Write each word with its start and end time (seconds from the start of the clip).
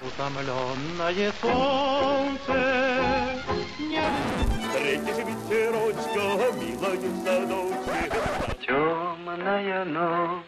Утомленное 0.00 1.32
солнце 1.40 2.54
не... 3.78 4.02
Встретишь 4.60 5.24
ветерочка, 5.24 6.24
милая 6.58 6.98
в 6.98 7.24
садочке. 7.24 8.10
Темная 8.66 9.84
ночь, 9.84 10.42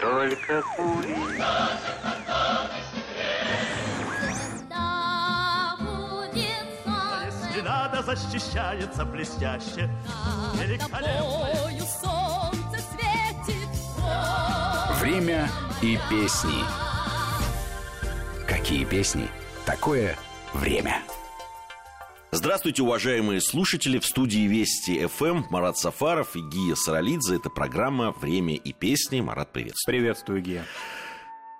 только 0.00 0.62
кури. 0.76 1.16
Если 7.52 7.60
надо, 7.60 8.02
защищается 8.02 9.04
блестяще. 9.04 9.90
Великолепно. 10.54 11.48
солнце 11.86 12.82
светит. 12.92 13.68
Время 15.00 15.50
и 15.82 15.98
песни. 16.08 16.89
Какие 18.70 18.84
песни? 18.84 19.26
Такое 19.66 20.16
время. 20.54 21.02
Здравствуйте, 22.30 22.84
уважаемые 22.84 23.40
слушатели. 23.40 23.98
В 23.98 24.06
студии 24.06 24.46
Вести 24.46 25.06
ФМ 25.06 25.42
Марат 25.50 25.76
Сафаров 25.76 26.36
и 26.36 26.40
Гия 26.40 26.76
Саралидзе. 26.76 27.34
Это 27.34 27.50
программа 27.50 28.12
«Время 28.12 28.54
и 28.54 28.72
песни». 28.72 29.22
Марат, 29.22 29.52
приветствую. 29.52 29.92
Приветствую, 29.92 30.40
Гия. 30.40 30.64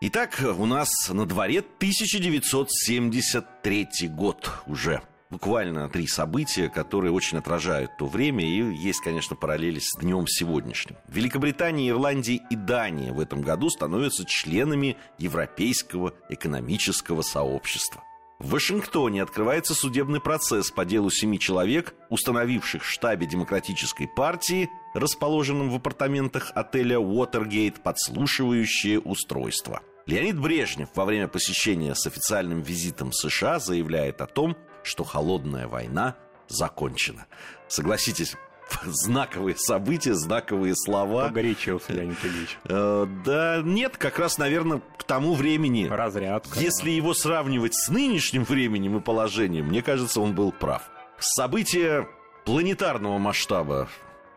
Итак, 0.01 0.41
у 0.57 0.67
нас 0.67 1.09
на 1.09 1.27
дворе 1.27 1.59
1973 1.59 3.89
год 4.07 4.49
уже. 4.69 5.03
Буквально 5.31 5.89
три 5.89 6.09
события, 6.09 6.69
которые 6.69 7.13
очень 7.13 7.39
отражают 7.39 7.97
то 7.97 8.07
время, 8.07 8.45
и 8.45 8.75
есть, 8.75 9.01
конечно, 9.01 9.37
параллели 9.37 9.79
с 9.79 9.97
днем 9.97 10.27
сегодняшним. 10.27 10.97
Великобритания, 11.07 11.91
Ирландия 11.91 12.41
и 12.51 12.57
Дания 12.57 13.13
в 13.13 13.21
этом 13.21 13.41
году 13.41 13.71
становятся 13.71 14.25
членами 14.25 14.97
Европейского 15.19 16.15
экономического 16.29 17.23
сообщества. 17.23 18.03
В 18.41 18.53
Вашингтоне 18.53 19.23
открывается 19.23 19.75
судебный 19.75 20.21
процесс 20.21 20.73
по 20.73 20.85
делу 20.85 21.11
семи 21.11 21.39
человек, 21.39 21.95
установивших 22.09 22.83
в 22.83 22.89
штабе 22.89 23.27
Демократической 23.27 24.09
партии, 24.09 24.69
расположенном 24.95 25.71
в 25.71 25.77
апартаментах 25.77 26.51
отеля 26.57 26.99
Уотергейт, 26.99 27.83
подслушивающее 27.83 28.99
устройство. 28.99 29.81
Леонид 30.07 30.41
Брежнев 30.41 30.89
во 30.97 31.05
время 31.05 31.29
посещения 31.29 31.95
с 31.95 32.07
официальным 32.07 32.63
визитом 32.63 33.13
США 33.13 33.61
заявляет 33.61 34.23
о 34.23 34.27
том, 34.27 34.57
что 34.83 35.05
холодная 35.05 35.69
война 35.69 36.17
закончена. 36.49 37.27
Согласитесь, 37.69 38.37
знаковые 38.85 39.57
события, 39.57 40.15
знаковые 40.15 40.75
слова. 40.77 41.29
Погорячился 41.29 41.93
Леонид 41.93 42.19
Ильич. 42.25 42.59
Э, 42.65 43.07
да 43.25 43.61
нет, 43.65 43.97
как 43.97 44.19
раз, 44.19 44.39
наверное, 44.39 44.83
к 44.99 45.05
тому 45.05 45.35
времени. 45.35 45.87
Разрядка. 45.87 46.59
Если 46.59 46.91
его 46.91 47.15
сравнивать 47.15 47.75
с 47.75 47.89
нынешним 47.89 48.45
временем 48.45 48.99
и 48.99 49.01
положением, 49.01 49.67
мне 49.67 49.83
кажется, 49.83 50.21
он 50.21 50.35
был 50.35 50.53
прав. 50.53 50.91
Событие 51.19 52.09
планетарного 52.45 53.19
масштаба 53.19 53.89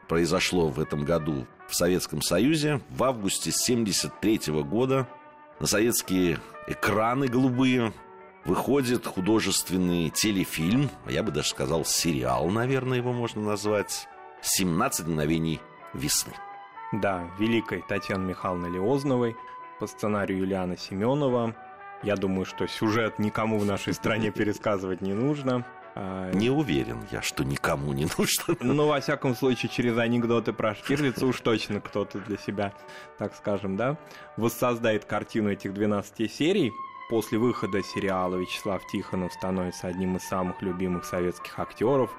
произошло 0.08 0.70
в 0.70 0.80
этом 0.80 1.06
году 1.06 1.48
в 1.68 1.76
Советском 1.76 2.22
Союзе. 2.22 2.82
В 2.90 3.04
августе 3.04 3.50
1973 3.50 4.62
года 4.64 5.08
на 5.60 5.68
советские 5.68 6.40
экраны 6.68 7.28
голубые 7.28 7.94
выходит 8.46 9.06
художественный 9.06 10.10
телефильм, 10.10 10.90
я 11.08 11.24
бы 11.24 11.32
даже 11.32 11.50
сказал 11.50 11.86
сериал, 11.86 12.50
наверное, 12.50 12.98
его 12.98 13.14
можно 13.14 13.42
назвать, 13.42 14.08
«17 14.42 15.08
мгновений 15.08 15.60
весны». 15.94 16.34
Да, 16.92 17.28
великой 17.40 17.84
Татьяны 17.88 18.26
Михайловны 18.26 18.68
Леозновой 18.68 19.36
по 19.80 19.88
сценарию 19.88 20.40
Юлиана 20.40 20.78
Семенова. 20.78 21.56
Я 22.04 22.16
думаю, 22.16 22.46
что 22.46 22.68
сюжет 22.68 23.18
никому 23.18 23.58
в 23.58 23.66
нашей 23.66 23.94
стране 23.94 24.32
пересказывать 24.36 25.02
не 25.02 25.14
нужно. 25.14 25.66
А, 25.96 26.32
Не 26.32 26.50
уверен 26.50 27.06
я, 27.12 27.22
что 27.22 27.44
никому 27.44 27.94
не 27.94 28.08
нужно. 28.18 28.56
Ну, 28.60 28.88
во 28.88 29.00
всяком 29.00 29.36
случае, 29.36 29.70
через 29.70 29.98
анекдоты 29.98 30.54
про 30.54 30.76
Штирлица 30.76 31.26
уж 31.26 31.40
точно 31.40 31.82
кто-то 31.82 32.20
для 32.20 32.38
себя, 32.38 32.74
так 33.18 33.36
скажем, 33.36 33.78
да, 33.78 33.98
воссоздает 34.38 35.06
картину 35.06 35.52
этих 35.52 35.74
12 35.74 36.32
серий. 36.32 36.72
После 37.10 37.38
выхода 37.38 37.84
сериала 37.84 38.36
Вячеслав 38.38 38.86
Тихонов 38.88 39.34
становится 39.34 39.88
одним 39.88 40.16
из 40.18 40.24
самых 40.24 40.62
любимых 40.62 41.06
советских 41.06 41.60
актеров. 41.60 42.12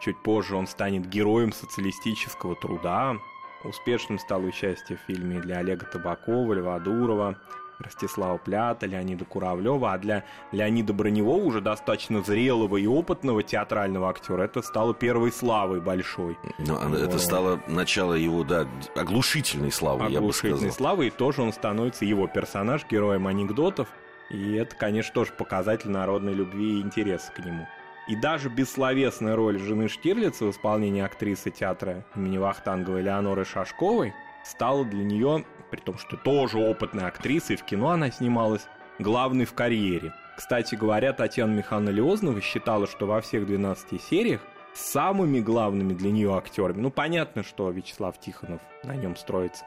Чуть 0.00 0.18
позже 0.18 0.56
он 0.56 0.66
станет 0.66 1.06
героем 1.08 1.52
социалистического 1.52 2.54
труда. 2.56 3.16
Успешным 3.64 4.18
стало 4.18 4.44
участие 4.44 4.96
в 4.96 5.00
фильме 5.06 5.40
для 5.40 5.58
Олега 5.58 5.84
Табакова, 5.84 6.54
Льва 6.54 6.78
Дурова, 6.78 7.36
Ростислава 7.80 8.38
Плята, 8.38 8.86
Леонида 8.86 9.24
Куравлева, 9.26 9.92
а 9.92 9.98
для 9.98 10.24
Леонида 10.52 10.92
Броневого, 10.94 11.42
уже 11.44 11.60
достаточно 11.60 12.22
зрелого 12.22 12.76
и 12.78 12.86
опытного 12.86 13.42
театрального 13.42 14.08
актера, 14.08 14.44
это 14.44 14.62
стало 14.62 14.94
первой 14.94 15.32
славой 15.32 15.80
большой. 15.80 16.38
Ну, 16.58 16.76
а 16.80 16.88
это 16.94 17.12
Вот. 17.12 17.20
стало 17.20 17.60
начало 17.66 18.14
его, 18.14 18.44
да, 18.44 18.66
оглушительной 18.96 19.72
славы, 19.72 20.04
я 20.04 20.10
бы 20.10 20.16
Оглушительной 20.18 20.58
сказал. 20.70 20.76
славы, 20.76 21.06
и 21.08 21.10
тоже 21.10 21.42
он 21.42 21.52
становится 21.52 22.04
его 22.04 22.26
персонаж, 22.26 22.86
героем 22.90 23.26
анекдотов, 23.26 23.88
и 24.30 24.54
это, 24.54 24.76
конечно, 24.76 25.12
тоже 25.12 25.32
показатель 25.32 25.90
народной 25.90 26.34
любви 26.34 26.78
и 26.78 26.82
интереса 26.82 27.32
к 27.32 27.44
нему. 27.44 27.66
И 28.08 28.16
даже 28.16 28.48
бессловесная 28.48 29.36
роль 29.36 29.58
жены 29.58 29.88
Штирлица 29.88 30.46
в 30.46 30.50
исполнении 30.50 31.02
актрисы 31.02 31.50
театра 31.50 32.04
имени 32.16 32.38
Вахтанговой 32.38 33.02
Леоноры 33.02 33.44
Шашковой 33.44 34.14
стала 34.44 34.84
для 34.84 35.04
нее, 35.04 35.44
при 35.70 35.80
том, 35.80 35.98
что 35.98 36.16
тоже 36.16 36.58
опытная 36.58 37.06
актриса, 37.06 37.52
и 37.52 37.56
в 37.56 37.62
кино 37.62 37.90
она 37.90 38.10
снималась, 38.10 38.66
главной 38.98 39.44
в 39.44 39.54
карьере. 39.54 40.12
Кстати 40.36 40.74
говоря, 40.74 41.12
Татьяна 41.12 41.52
Михайловна 41.52 41.90
Леознова 41.90 42.40
считала, 42.40 42.86
что 42.86 43.06
во 43.06 43.20
всех 43.20 43.46
12 43.46 44.02
сериях 44.02 44.40
самыми 44.74 45.40
главными 45.40 45.92
для 45.92 46.10
нее 46.10 46.36
актерами, 46.36 46.80
ну 46.80 46.90
понятно, 46.90 47.42
что 47.42 47.70
Вячеслав 47.70 48.18
Тихонов 48.18 48.60
на 48.82 48.94
нем 48.94 49.16
строится 49.16 49.64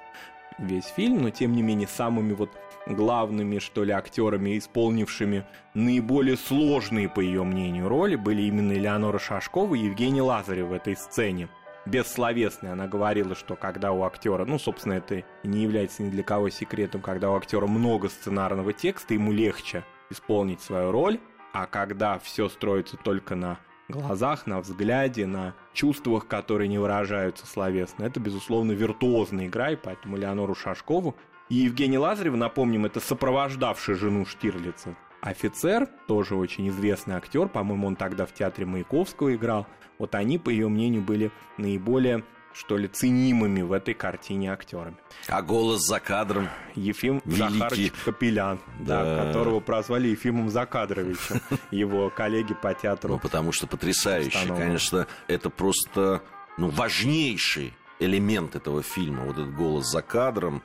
весь 0.57 0.87
фильм, 0.87 1.21
но 1.21 1.29
тем 1.29 1.53
не 1.53 1.61
менее 1.61 1.87
самыми 1.87 2.33
вот 2.33 2.49
главными, 2.87 3.59
что 3.59 3.83
ли, 3.83 3.91
актерами, 3.91 4.57
исполнившими 4.57 5.45
наиболее 5.73 6.37
сложные, 6.37 7.09
по 7.09 7.19
ее 7.19 7.43
мнению, 7.43 7.87
роли, 7.87 8.15
были 8.15 8.43
именно 8.43 8.73
Элеонора 8.73 9.19
Шашкова 9.19 9.75
и 9.75 9.85
Евгений 9.85 10.21
Лазарев 10.21 10.67
в 10.67 10.73
этой 10.73 10.95
сцене. 10.95 11.49
Бессловесной 11.85 12.71
она 12.71 12.87
говорила, 12.87 13.35
что 13.35 13.55
когда 13.55 13.91
у 13.91 14.03
актера, 14.03 14.45
ну, 14.45 14.57
собственно, 14.57 14.93
это 14.93 15.23
не 15.43 15.63
является 15.63 16.01
ни 16.03 16.09
для 16.09 16.23
кого 16.23 16.49
секретом, 16.49 17.01
когда 17.01 17.29
у 17.29 17.35
актера 17.35 17.67
много 17.67 18.07
сценарного 18.07 18.71
текста, 18.71 19.13
ему 19.13 19.33
легче 19.33 19.83
исполнить 20.09 20.61
свою 20.61 20.91
роль, 20.91 21.19
а 21.53 21.65
когда 21.65 22.19
все 22.19 22.47
строится 22.47 22.95
только 22.97 23.35
на 23.35 23.59
глазах, 23.89 24.47
на 24.47 24.61
взгляде, 24.61 25.25
на 25.25 25.55
чувствах, 25.73 26.27
которые 26.27 26.67
не 26.67 26.77
выражаются 26.77 27.45
словесно. 27.45 28.05
Это, 28.05 28.19
безусловно, 28.19 28.71
виртуозная 28.71 29.47
игра, 29.47 29.71
и 29.71 29.75
поэтому 29.75 30.17
Леонору 30.17 30.55
Шашкову 30.55 31.15
и 31.53 31.65
Евгений 31.65 31.99
Лазарев, 31.99 32.33
напомним, 32.33 32.85
это 32.87 32.99
сопровождавший 32.99 33.93
жену 33.93 34.25
Штирлица. 34.25 34.95
Офицер, 35.21 35.87
тоже 36.07 36.35
очень 36.35 36.67
известный 36.69 37.13
актер, 37.13 37.47
по-моему, 37.47 37.85
он 37.85 37.95
тогда 37.95 38.25
в 38.25 38.33
театре 38.33 38.65
Маяковского 38.65 39.35
играл. 39.35 39.67
Вот 39.99 40.15
они, 40.15 40.39
по 40.39 40.49
ее 40.49 40.67
мнению, 40.67 41.03
были 41.03 41.31
наиболее, 41.59 42.23
что 42.53 42.75
ли, 42.75 42.87
ценимыми 42.87 43.61
в 43.61 43.71
этой 43.71 43.93
картине 43.93 44.51
актерами. 44.51 44.97
А 45.27 45.43
голос 45.43 45.85
за 45.85 45.99
кадром. 45.99 46.49
Ефим 46.73 47.21
Великий. 47.23 47.59
Захарович 47.59 47.91
Капелян, 48.03 48.59
да, 48.79 49.03
Да. 49.03 49.25
которого 49.25 49.59
прозвали 49.59 50.07
Ефимом 50.07 50.49
Закадровичем, 50.49 51.39
его 51.71 52.09
коллеги 52.09 52.55
по 52.55 52.73
театру. 52.73 53.13
Ну, 53.13 53.19
потому 53.19 53.51
что 53.51 53.67
потрясающе, 53.67 54.47
конечно, 54.47 55.05
это 55.27 55.51
просто 55.51 56.23
ну, 56.57 56.69
важнейший 56.69 57.75
элемент 57.99 58.55
этого 58.55 58.81
фильма. 58.81 59.25
Вот 59.25 59.37
этот 59.37 59.55
голос 59.55 59.89
за 59.89 60.01
кадром, 60.01 60.63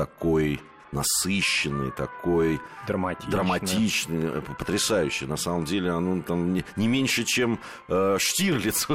такой 0.00 0.58
насыщенный, 0.92 1.90
такой 1.90 2.58
Драматичный. 2.86 3.30
драматичный, 3.30 4.28
э, 4.38 4.40
потрясающий. 4.58 5.26
На 5.26 5.36
самом 5.36 5.64
деле, 5.66 5.92
он 5.92 6.22
там 6.22 6.54
не, 6.54 6.64
не 6.76 6.88
меньше, 6.88 7.24
чем 7.24 7.60
э, 7.88 8.16
Штирлиц 8.18 8.88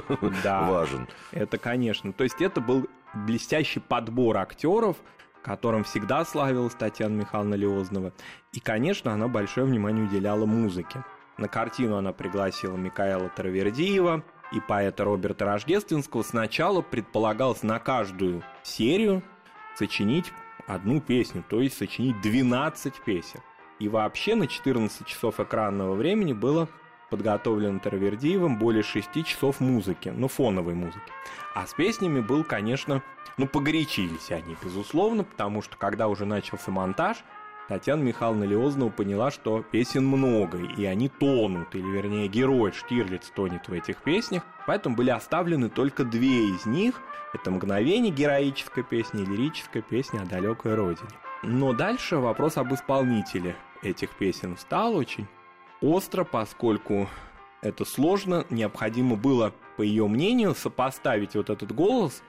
Да. 0.44 0.62
важен. 0.70 1.08
Это, 1.32 1.60
конечно. 1.60 2.12
То 2.12 2.24
есть 2.24 2.42
это 2.42 2.60
был 2.60 2.88
блестящий 3.14 3.80
подбор 3.80 4.38
актеров, 4.38 4.98
которым 5.44 5.84
всегда 5.84 6.26
славилась 6.26 6.74
Татьяна 6.74 7.14
Михайловна 7.14 7.54
Леознова. 7.54 8.14
И, 8.52 8.60
конечно, 8.60 9.14
она 9.14 9.28
большое 9.28 9.68
внимание 9.68 10.06
уделяла 10.06 10.48
музыке. 10.48 11.06
На 11.38 11.48
картину 11.48 11.98
она 11.98 12.14
пригласила 12.14 12.76
Микаэла 12.76 13.30
Таравердиева 13.30 14.24
и 14.52 14.60
поэта 14.60 15.04
Роберта 15.04 15.46
Рождественского. 15.46 16.24
Сначала 16.24 16.82
предполагалось 16.82 17.62
на 17.62 17.78
каждую 17.78 18.44
серию 18.64 19.22
сочинить 19.78 20.34
одну 20.68 21.02
песню, 21.02 21.44
то 21.48 21.62
есть 21.62 21.78
сочинить 21.78 22.20
12 22.22 22.94
песен. 23.06 23.42
И 23.80 23.90
вообще 23.90 24.36
на 24.36 24.48
14 24.48 25.06
часов 25.06 25.40
экранного 25.40 25.96
времени 25.96 26.34
было 26.34 26.70
подготовлено 27.10 27.80
Таравердиевым 27.80 28.58
более 28.58 28.84
6 28.84 29.26
часов 29.26 29.60
музыки, 29.60 30.10
ну, 30.16 30.28
фоновой 30.28 30.74
музыки. 30.74 31.12
А 31.54 31.68
с 31.68 31.74
песнями 31.74 32.22
был, 32.22 32.44
конечно, 32.44 33.04
ну, 33.38 33.48
погорячились 33.48 34.32
они, 34.32 34.56
безусловно, 34.64 35.24
потому 35.24 35.62
что 35.62 35.78
когда 35.78 36.08
уже 36.08 36.26
начался 36.26 36.72
монтаж, 36.72 37.18
Татьяна 37.68 38.04
Михайловна 38.04 38.44
Леознова 38.44 38.90
поняла, 38.90 39.32
что 39.32 39.64
песен 39.64 40.06
много, 40.06 40.60
и 40.60 40.86
они 40.86 41.10
тонут, 41.10 41.74
или 41.74 41.88
вернее 41.88 42.28
герой 42.28 42.72
Штирлиц 42.72 43.32
тонет 43.36 43.68
в 43.68 43.74
этих 43.74 43.98
песнях, 44.04 44.44
поэтому 44.68 44.96
были 44.96 45.10
оставлены 45.10 45.70
только 45.70 46.04
две 46.04 46.50
из 46.50 46.66
них. 46.68 47.02
Это 47.36 47.52
«Мгновение» 47.52 48.14
героическая 48.14 48.82
песня 48.82 49.24
и 49.24 49.26
лирическая 49.26 49.82
песня 49.82 50.22
о 50.22 50.26
далекой 50.26 50.74
родине. 50.74 51.10
Но 51.44 51.74
дальше 51.74 52.16
вопрос 52.16 52.56
об 52.56 52.74
исполнителе 52.74 53.58
этих 53.84 54.12
песен 54.12 54.56
встал 54.56 54.96
очень 54.96 55.28
остро, 55.82 56.24
поскольку 56.24 57.10
это 57.62 57.84
сложно, 57.84 58.46
необходимо 58.50 59.18
было, 59.18 59.54
по 59.76 59.82
ее 59.82 60.08
мнению, 60.08 60.56
сопоставить 60.56 61.36
вот 61.36 61.50
этот 61.50 61.74
голос, 61.74 62.24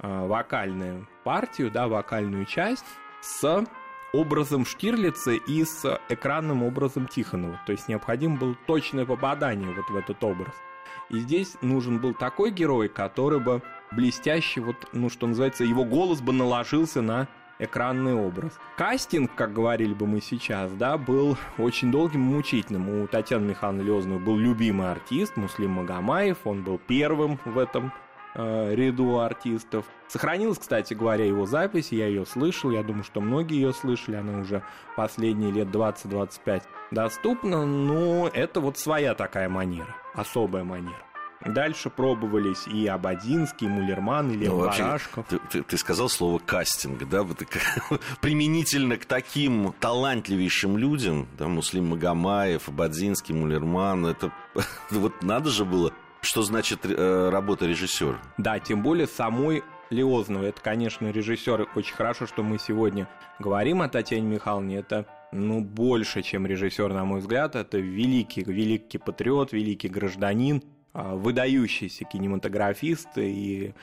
э, 0.00 0.26
вокальную 0.26 1.06
партию, 1.22 1.70
да, 1.70 1.86
вокальную 1.86 2.44
часть 2.44 2.84
с 3.20 3.64
образом 4.12 4.66
Штирлица 4.66 5.34
и 5.34 5.64
с 5.64 6.00
экранным 6.08 6.64
образом 6.64 7.06
Тихонова. 7.06 7.60
То 7.64 7.70
есть 7.70 7.86
необходимо 7.86 8.36
было 8.36 8.56
точное 8.66 9.06
попадание 9.06 9.70
вот 9.70 9.88
в 9.88 9.94
этот 9.94 10.24
образ. 10.24 10.54
И 11.10 11.18
здесь 11.18 11.56
нужен 11.62 11.98
был 11.98 12.14
такой 12.14 12.50
герой, 12.50 12.88
который 12.88 13.40
бы 13.40 13.62
блестяще, 13.92 14.60
вот, 14.60 14.76
ну, 14.92 15.08
что 15.08 15.26
называется, 15.26 15.64
его 15.64 15.84
голос 15.84 16.20
бы 16.20 16.32
наложился 16.32 17.00
на 17.00 17.28
экранный 17.58 18.14
образ. 18.14 18.52
Кастинг, 18.76 19.34
как 19.34 19.52
говорили 19.52 19.94
бы 19.94 20.06
мы 20.06 20.20
сейчас, 20.20 20.72
да, 20.72 20.96
был 20.96 21.36
очень 21.58 21.90
долгим 21.90 22.30
и 22.30 22.34
мучительным. 22.34 23.02
У 23.02 23.06
Татьяны 23.06 23.46
Михайловны 23.46 23.82
Лезной 23.82 24.18
был 24.18 24.36
любимый 24.36 24.90
артист 24.90 25.36
Муслим 25.36 25.72
Магомаев, 25.72 26.38
он 26.44 26.62
был 26.62 26.78
первым 26.78 27.38
в 27.44 27.58
этом 27.58 27.92
э, 28.34 28.74
ряду 28.74 29.18
артистов. 29.18 29.86
Сохранилась, 30.06 30.58
кстати 30.58 30.94
говоря, 30.94 31.24
его 31.24 31.46
запись, 31.46 31.90
я 31.90 32.06
ее 32.06 32.24
слышал, 32.24 32.70
я 32.70 32.82
думаю, 32.82 33.04
что 33.04 33.20
многие 33.20 33.56
ее 33.56 33.72
слышали, 33.72 34.16
она 34.16 34.40
уже 34.40 34.62
последние 34.96 35.50
лет 35.50 35.68
20-25 35.68 36.62
доступна, 36.90 37.66
но 37.66 38.28
это 38.32 38.60
вот 38.60 38.78
своя 38.78 39.14
такая 39.14 39.48
манера, 39.48 39.94
особая 40.18 40.64
манера. 40.64 41.02
Дальше 41.44 41.88
пробовались 41.88 42.66
и 42.66 42.86
Абадинский, 42.88 43.68
и 43.68 43.70
Мулерман, 43.70 44.32
и 44.32 44.36
Лев 44.36 44.52
ну, 44.52 44.66
Барашков. 44.66 45.26
Ты, 45.28 45.38
ты, 45.50 45.62
ты 45.62 45.78
сказал 45.78 46.08
слово 46.08 46.40
кастинг, 46.40 47.08
да, 47.08 47.22
вот, 47.22 47.42
применительно 48.20 48.96
к 48.96 49.04
таким 49.04 49.72
талантливейшим 49.78 50.76
людям, 50.76 51.28
да, 51.38 51.46
Муслим 51.46 51.90
Магомаев, 51.90 52.68
Абадзинский, 52.68 53.34
Мулерман, 53.34 54.06
это 54.06 54.32
вот 54.90 55.22
надо 55.22 55.50
же 55.50 55.64
было 55.64 55.92
что 56.20 56.42
значит 56.42 56.80
э, 56.84 57.30
работа 57.30 57.66
режиссера? 57.66 58.18
Да, 58.38 58.58
тем 58.58 58.82
более 58.82 59.06
самой 59.06 59.62
Леозновой. 59.90 60.48
Это, 60.48 60.60
конечно, 60.60 61.10
режиссер. 61.10 61.68
Очень 61.74 61.94
хорошо, 61.94 62.26
что 62.26 62.42
мы 62.42 62.58
сегодня 62.58 63.08
говорим 63.38 63.82
о 63.82 63.88
Татьяне 63.88 64.26
Михайловне. 64.26 64.78
Это 64.78 65.06
ну, 65.32 65.60
больше, 65.60 66.22
чем 66.22 66.46
режиссер, 66.46 66.92
на 66.92 67.04
мой 67.04 67.20
взгляд. 67.20 67.56
Это 67.56 67.78
великий, 67.78 68.42
великий 68.42 68.98
патриот, 68.98 69.52
великий 69.52 69.88
гражданин, 69.88 70.62
а, 70.92 71.14
выдающийся 71.14 72.04
кинематографист. 72.04 73.08
И 73.16 73.74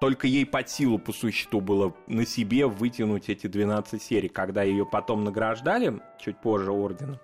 только 0.00 0.26
ей 0.26 0.44
под 0.44 0.68
силу, 0.68 0.98
по 0.98 1.12
существу, 1.12 1.60
было 1.60 1.94
на 2.06 2.26
себе 2.26 2.66
вытянуть 2.66 3.28
эти 3.28 3.46
12 3.46 4.02
серий. 4.02 4.28
Когда 4.28 4.62
ее 4.62 4.84
потом 4.84 5.24
награждали, 5.24 6.00
чуть 6.18 6.38
позже 6.38 6.72
орденом, 6.72 7.18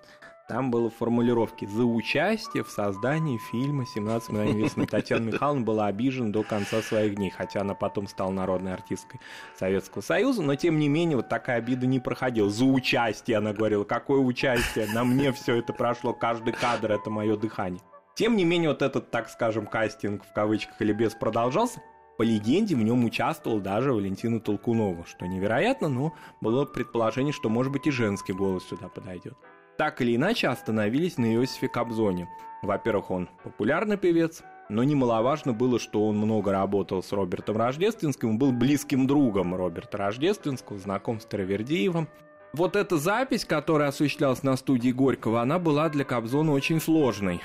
там 0.48 0.70
было 0.70 0.88
формулировки 0.88 1.66
«За 1.66 1.84
участие 1.84 2.64
в 2.64 2.70
создании 2.70 3.36
фильма 3.36 3.84
«17 3.84 4.22
мгновений 4.30 4.62
весны». 4.62 4.86
Татьяна 4.90 5.24
Михайловна 5.24 5.62
была 5.62 5.86
обижена 5.86 6.30
до 6.32 6.42
конца 6.42 6.80
своих 6.80 7.16
дней, 7.16 7.28
хотя 7.28 7.60
она 7.60 7.74
потом 7.74 8.08
стала 8.08 8.30
народной 8.30 8.72
артисткой 8.72 9.20
Советского 9.56 10.00
Союза, 10.00 10.42
но 10.42 10.54
тем 10.54 10.78
не 10.78 10.88
менее 10.88 11.18
вот 11.18 11.28
такая 11.28 11.58
обида 11.58 11.86
не 11.86 12.00
проходила. 12.00 12.48
«За 12.48 12.64
участие», 12.64 13.36
она 13.36 13.52
говорила, 13.52 13.84
«Какое 13.84 14.20
участие? 14.20 14.86
На 14.92 15.04
мне 15.04 15.32
все 15.32 15.56
это 15.56 15.74
прошло, 15.74 16.14
каждый 16.14 16.54
кадр– 16.54 16.92
это 16.92 17.10
мое 17.10 17.36
дыхание». 17.36 17.82
Тем 18.14 18.34
не 18.34 18.44
менее, 18.44 18.70
вот 18.70 18.80
этот, 18.80 19.10
так 19.10 19.28
скажем, 19.28 19.66
кастинг 19.66 20.24
в 20.24 20.32
кавычках 20.32 20.80
или 20.80 20.92
без 20.92 21.14
продолжался. 21.14 21.82
По 22.16 22.22
легенде, 22.22 22.74
в 22.74 22.82
нем 22.82 23.04
участвовал 23.04 23.60
даже 23.60 23.92
Валентина 23.92 24.40
Толкунова, 24.40 25.04
что 25.06 25.26
невероятно, 25.26 25.88
но 25.88 26.14
было 26.40 26.64
предположение, 26.64 27.32
что, 27.32 27.48
может 27.48 27.70
быть, 27.70 27.86
и 27.86 27.92
женский 27.92 28.32
голос 28.32 28.64
сюда 28.64 28.88
подойдет 28.88 29.36
так 29.78 30.02
или 30.02 30.16
иначе 30.16 30.48
остановились 30.48 31.16
на 31.18 31.32
Иосифе 31.34 31.68
Кобзоне. 31.68 32.28
Во-первых, 32.62 33.12
он 33.12 33.28
популярный 33.44 33.96
певец, 33.96 34.42
но 34.68 34.82
немаловажно 34.82 35.52
было, 35.52 35.78
что 35.78 36.04
он 36.06 36.18
много 36.18 36.50
работал 36.50 37.02
с 37.02 37.12
Робертом 37.12 37.56
Рождественским, 37.56 38.38
был 38.38 38.52
близким 38.52 39.06
другом 39.06 39.54
Роберта 39.54 39.96
Рождественского, 39.96 40.78
знаком 40.78 41.20
с 41.20 41.24
Травердиевым. 41.24 42.08
Вот 42.52 42.74
эта 42.74 42.96
запись, 42.96 43.44
которая 43.44 43.90
осуществлялась 43.90 44.42
на 44.42 44.56
студии 44.56 44.90
Горького, 44.90 45.40
она 45.40 45.60
была 45.60 45.88
для 45.88 46.04
Кобзона 46.04 46.52
очень 46.52 46.80
сложной 46.80 47.40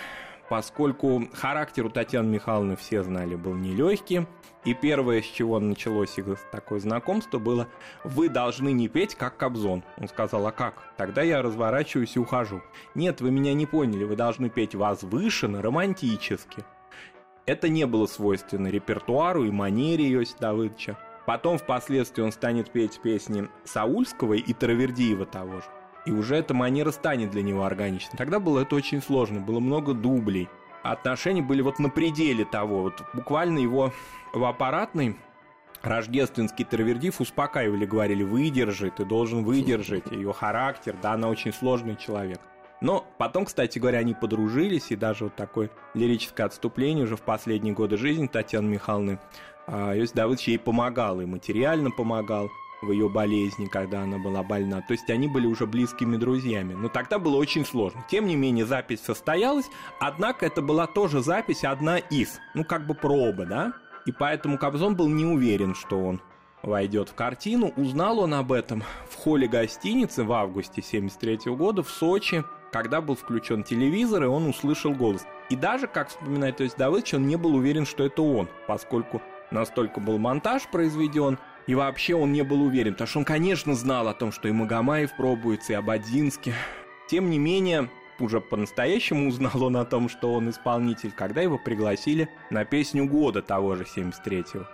поскольку 0.50 1.24
характер 1.34 1.86
у 1.86 1.90
Татьяны 1.90 2.30
Михайловны 2.30 2.76
все 2.76 3.04
знали 3.04 3.36
был 3.36 3.56
нелегкий. 3.56 4.26
И 4.66 4.74
первое, 4.74 5.22
с 5.22 5.26
чего 5.26 5.60
началось 5.60 6.18
их 6.18 6.26
такое 6.52 6.80
знакомство, 6.80 7.38
было 7.38 7.68
«Вы 8.06 8.30
должны 8.30 8.72
не 8.72 8.88
петь, 8.88 9.14
как 9.16 9.36
Кобзон». 9.36 9.84
Он 9.98 10.08
сказал, 10.08 10.48
а 10.48 10.54
как? 10.54 10.94
Тогда 10.96 11.22
я 11.22 11.42
разворачиваюсь 11.42 12.16
и 12.16 12.20
ухожу. 12.20 12.62
Нет, 12.96 13.20
вы 13.20 13.32
меня 13.32 13.54
не 13.54 13.66
поняли, 13.66 14.06
вы 14.06 14.16
должны 14.16 14.50
петь 14.50 14.74
возвышенно, 14.74 15.62
романтически. 15.62 16.64
Это 17.46 17.68
не 17.68 17.86
было 17.86 18.06
свойственно 18.06 18.68
репертуару 18.68 19.44
и 19.44 19.52
манере 19.52 20.10
Иосифа 20.10 20.40
Давыдовича. 20.40 20.98
Потом 21.26 21.58
впоследствии 21.58 22.22
он 22.22 22.32
станет 22.32 22.72
петь 22.72 23.02
песни 23.02 23.50
Саульского 23.66 24.34
и 24.34 24.54
Травердиева 24.54 25.26
того 25.26 25.60
же 25.60 25.68
и 26.06 26.12
уже 26.12 26.36
эта 26.36 26.54
манера 26.54 26.92
станет 26.92 27.32
для 27.32 27.44
него 27.44 27.64
органичной. 27.64 28.18
Тогда 28.18 28.40
было 28.40 28.62
это 28.62 28.76
очень 28.76 29.02
сложно, 29.02 29.40
было 29.40 29.60
много 29.60 29.94
дублей. 29.94 30.50
Отношения 30.84 31.42
были 31.42 31.62
вот 31.62 31.80
на 31.80 31.90
пределе 31.90 32.44
того, 32.46 32.82
вот 32.82 33.04
буквально 33.14 33.60
его 33.60 33.94
в 34.34 34.44
аппаратной 34.44 35.16
рождественский 35.82 36.66
Тервердив 36.66 37.22
успокаивали, 37.22 37.86
говорили, 37.86 38.24
выдержи, 38.24 38.92
ты 38.96 39.06
должен 39.06 39.44
выдержать 39.44 40.12
ее 40.12 40.34
характер, 40.34 40.96
да, 41.02 41.14
она 41.14 41.30
очень 41.30 41.54
сложный 41.54 41.96
человек. 41.96 42.40
Но 42.82 43.06
потом, 43.18 43.46
кстати 43.46 43.80
говоря, 43.80 44.00
они 44.00 44.14
подружились, 44.14 44.92
и 44.92 44.98
даже 44.98 45.26
вот 45.26 45.36
такое 45.36 45.70
лирическое 45.94 46.46
отступление 46.46 47.06
уже 47.06 47.16
в 47.16 47.22
последние 47.22 47.74
годы 47.74 47.96
жизни 47.96 48.28
Татьяны 48.28 48.68
Михайловны 48.68 49.20
а, 49.68 49.98
Иосиф 49.98 50.16
Давыдович 50.16 50.48
ей 50.50 50.60
помогал, 50.60 51.22
и 51.22 51.26
материально 51.26 51.92
помогал, 51.92 52.50
в 52.84 52.92
ее 52.92 53.10
болезни, 53.10 53.66
когда 53.66 54.02
она 54.02 54.18
была 54.18 54.44
больна. 54.44 54.82
То 54.82 54.92
есть 54.94 55.10
они 55.10 55.28
были 55.28 55.48
уже 55.48 55.66
близкими 55.66 56.18
друзьями. 56.18 56.74
Но 56.74 56.90
тогда 56.90 57.20
было 57.20 57.38
очень 57.38 57.66
сложно. 57.66 58.06
Тем 58.10 58.28
не 58.28 58.36
менее, 58.36 58.66
запись 58.66 59.02
состоялась, 59.02 59.66
однако 60.00 60.46
это 60.46 60.62
была 60.62 60.88
тоже 60.88 61.22
запись 61.22 61.64
одна 61.64 61.98
из, 61.98 62.40
ну 62.54 62.64
как 62.64 62.86
бы 62.86 62.94
проба, 62.94 63.46
да? 63.46 63.74
И 64.06 64.12
поэтому 64.12 64.58
Кобзон 64.58 64.96
был 64.96 65.08
не 65.08 65.26
уверен, 65.26 65.76
что 65.76 65.98
он 65.98 66.22
войдет 66.62 67.10
в 67.10 67.16
картину. 67.16 67.74
Узнал 67.76 68.20
он 68.20 68.34
об 68.34 68.52
этом 68.52 68.84
в 69.10 69.16
холле 69.16 69.48
гостиницы 69.48 70.24
в 70.24 70.34
августе 70.34 70.82
73 70.82 71.52
года 71.54 71.84
в 71.84 71.90
Сочи, 71.90 72.44
когда 72.72 73.02
был 73.02 73.16
включен 73.16 73.64
телевизор, 73.64 74.24
и 74.24 74.28
он 74.28 74.48
услышал 74.48 74.94
голос. 74.94 75.26
И 75.50 75.56
даже, 75.56 75.88
как 75.88 76.10
вспоминает 76.10 76.58
то 76.58 76.64
есть 76.64 76.78
Давыдович, 76.78 77.14
он 77.14 77.28
не 77.28 77.36
был 77.36 77.56
уверен, 77.56 77.86
что 77.86 78.04
это 78.06 78.22
он, 78.22 78.50
поскольку 78.68 79.22
настолько 79.52 80.00
был 80.00 80.18
монтаж 80.18 80.64
произведен, 80.72 81.38
и 81.68 81.76
вообще 81.76 82.16
он 82.16 82.34
не 82.34 82.44
был 82.44 82.62
уверен, 82.62 82.94
потому 82.94 83.08
что 83.08 83.20
он, 83.20 83.26
конечно, 83.26 83.74
знал 83.76 84.08
о 84.08 84.14
том, 84.14 84.32
что 84.32 84.48
и 84.48 84.52
Магомаев 84.52 85.16
пробуется, 85.16 85.74
и 85.74 85.76
Абадинский. 85.76 86.54
Тем 87.08 87.30
не 87.30 87.40
менее, 87.40 87.90
уже 88.20 88.42
по-настоящему 88.42 89.28
узнал 89.28 89.64
он 89.64 89.78
о 89.78 89.86
том, 89.86 90.10
что 90.10 90.34
он 90.34 90.50
исполнитель, 90.50 91.12
когда 91.12 91.42
его 91.42 91.58
пригласили 91.58 92.30
на 92.50 92.66
песню 92.66 93.06
года 93.06 93.42
того 93.42 93.76
же 93.76 93.84
73-го 93.84 94.66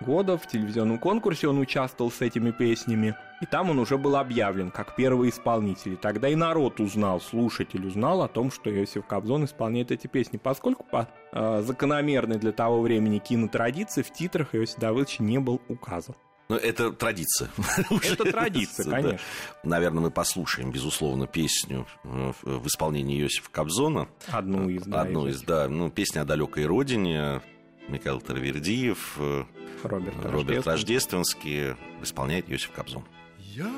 года. 0.00 0.36
В 0.36 0.46
телевизионном 0.46 0.98
конкурсе 0.98 1.48
он 1.48 1.58
участвовал 1.58 2.10
с 2.10 2.20
этими 2.20 2.50
песнями. 2.50 3.14
И 3.40 3.46
там 3.46 3.70
он 3.70 3.78
уже 3.78 3.98
был 3.98 4.16
объявлен 4.16 4.70
как 4.70 4.96
первый 4.96 5.30
исполнитель. 5.30 5.94
И 5.94 5.96
тогда 5.96 6.28
и 6.28 6.34
народ 6.34 6.80
узнал, 6.80 7.20
слушатель 7.20 7.86
узнал 7.86 8.22
о 8.22 8.28
том, 8.28 8.50
что 8.50 8.70
Иосиф 8.70 9.06
Кобзон 9.06 9.44
исполняет 9.44 9.90
эти 9.90 10.06
песни. 10.06 10.38
Поскольку 10.38 10.84
по 10.84 11.08
э, 11.32 11.62
закономерной 11.62 12.38
для 12.38 12.52
того 12.52 12.80
времени 12.80 13.18
кинотрадиции 13.18 14.02
в 14.02 14.12
титрах 14.12 14.54
Иосиф 14.54 14.78
Давыдович 14.78 15.20
не 15.20 15.38
был 15.38 15.60
указан. 15.68 16.14
Ну, 16.48 16.56
это 16.56 16.92
традиция. 16.92 17.50
Это 18.02 18.24
традиция, 18.30 18.88
конечно. 18.88 19.18
Наверное, 19.64 20.02
мы 20.02 20.10
послушаем, 20.12 20.70
безусловно, 20.70 21.26
песню 21.26 21.86
э, 22.04 22.32
в 22.42 22.66
исполнении 22.68 23.20
Иосифа 23.20 23.50
Кобзона. 23.50 24.08
Одну 24.28 24.68
из, 24.68 24.84
да. 24.84 25.02
Одну 25.02 25.26
из, 25.26 25.42
да. 25.42 25.68
Ну, 25.68 25.90
песня 25.90 26.20
о 26.20 26.24
далекой 26.24 26.66
родине. 26.66 27.42
Михаил 27.88 28.20
Тарвердиев, 28.20 29.16
э, 29.18 29.44
Роберт, 29.84 30.24
Роберт 30.24 30.66
Рождественский 30.66 31.76
исполняет 32.02 32.50
Иосиф 32.50 32.72
Кобзон. 32.72 33.04
Я 33.38 33.72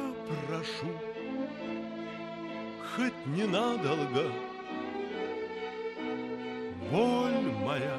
прошу, 0.46 0.92
хоть 2.96 3.26
ненадолго, 3.26 4.32
Боль 6.90 7.52
моя, 7.62 7.98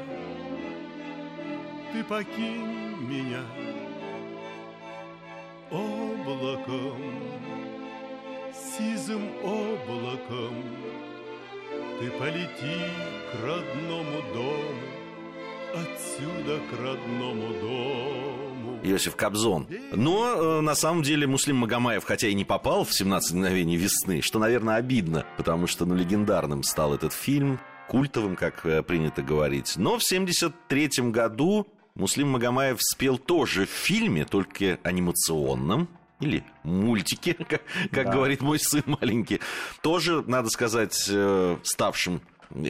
ты 1.93 2.03
покинь 2.03 2.95
меня 3.07 3.43
облаком 5.71 7.01
сизым 8.53 9.29
облаком 9.43 10.63
Ты 11.99 12.11
полети 12.11 12.79
к 13.31 13.45
родному 13.45 14.21
дому 14.33 14.89
Отсюда 15.73 16.59
к 16.69 16.79
родному 16.81 17.53
дому 17.61 18.79
Иосиф 18.81 19.15
Кобзон. 19.15 19.67
Но 19.91 20.59
э, 20.59 20.61
на 20.61 20.73
самом 20.73 21.03
деле 21.03 21.27
Муслим 21.27 21.57
Магомаев, 21.57 22.03
хотя 22.05 22.29
и 22.29 22.33
не 22.33 22.45
попал 22.45 22.85
в 22.85 22.91
«17 22.91 23.33
мгновений 23.33 23.75
весны», 23.75 24.21
что, 24.21 24.39
наверное, 24.39 24.75
обидно, 24.75 25.25
потому 25.38 25.67
что 25.67 25.85
ну, 25.85 25.95
легендарным 25.95 26.63
стал 26.63 26.93
этот 26.93 27.11
фильм, 27.11 27.59
культовым, 27.89 28.35
как 28.35 28.65
э, 28.65 28.81
принято 28.83 29.21
говорить. 29.21 29.73
Но 29.75 29.99
в 29.99 30.03
1973 30.03 31.11
году 31.11 31.67
Муслим 32.00 32.29
Магомаев 32.29 32.77
спел 32.82 33.18
тоже 33.18 33.65
в 33.65 33.70
фильме, 33.70 34.25
только 34.25 34.79
анимационном, 34.84 35.88
или 36.20 36.44
мультике, 36.63 37.34
как, 37.50 37.62
как 37.91 38.06
Да. 38.06 38.12
говорит 38.13 38.41
мой 38.41 38.60
сын 38.60 38.84
маленький, 38.86 39.39
тоже, 39.82 40.24
надо 40.25 40.50
сказать, 40.50 41.08
э, 41.10 41.58
ставшим 41.63 42.22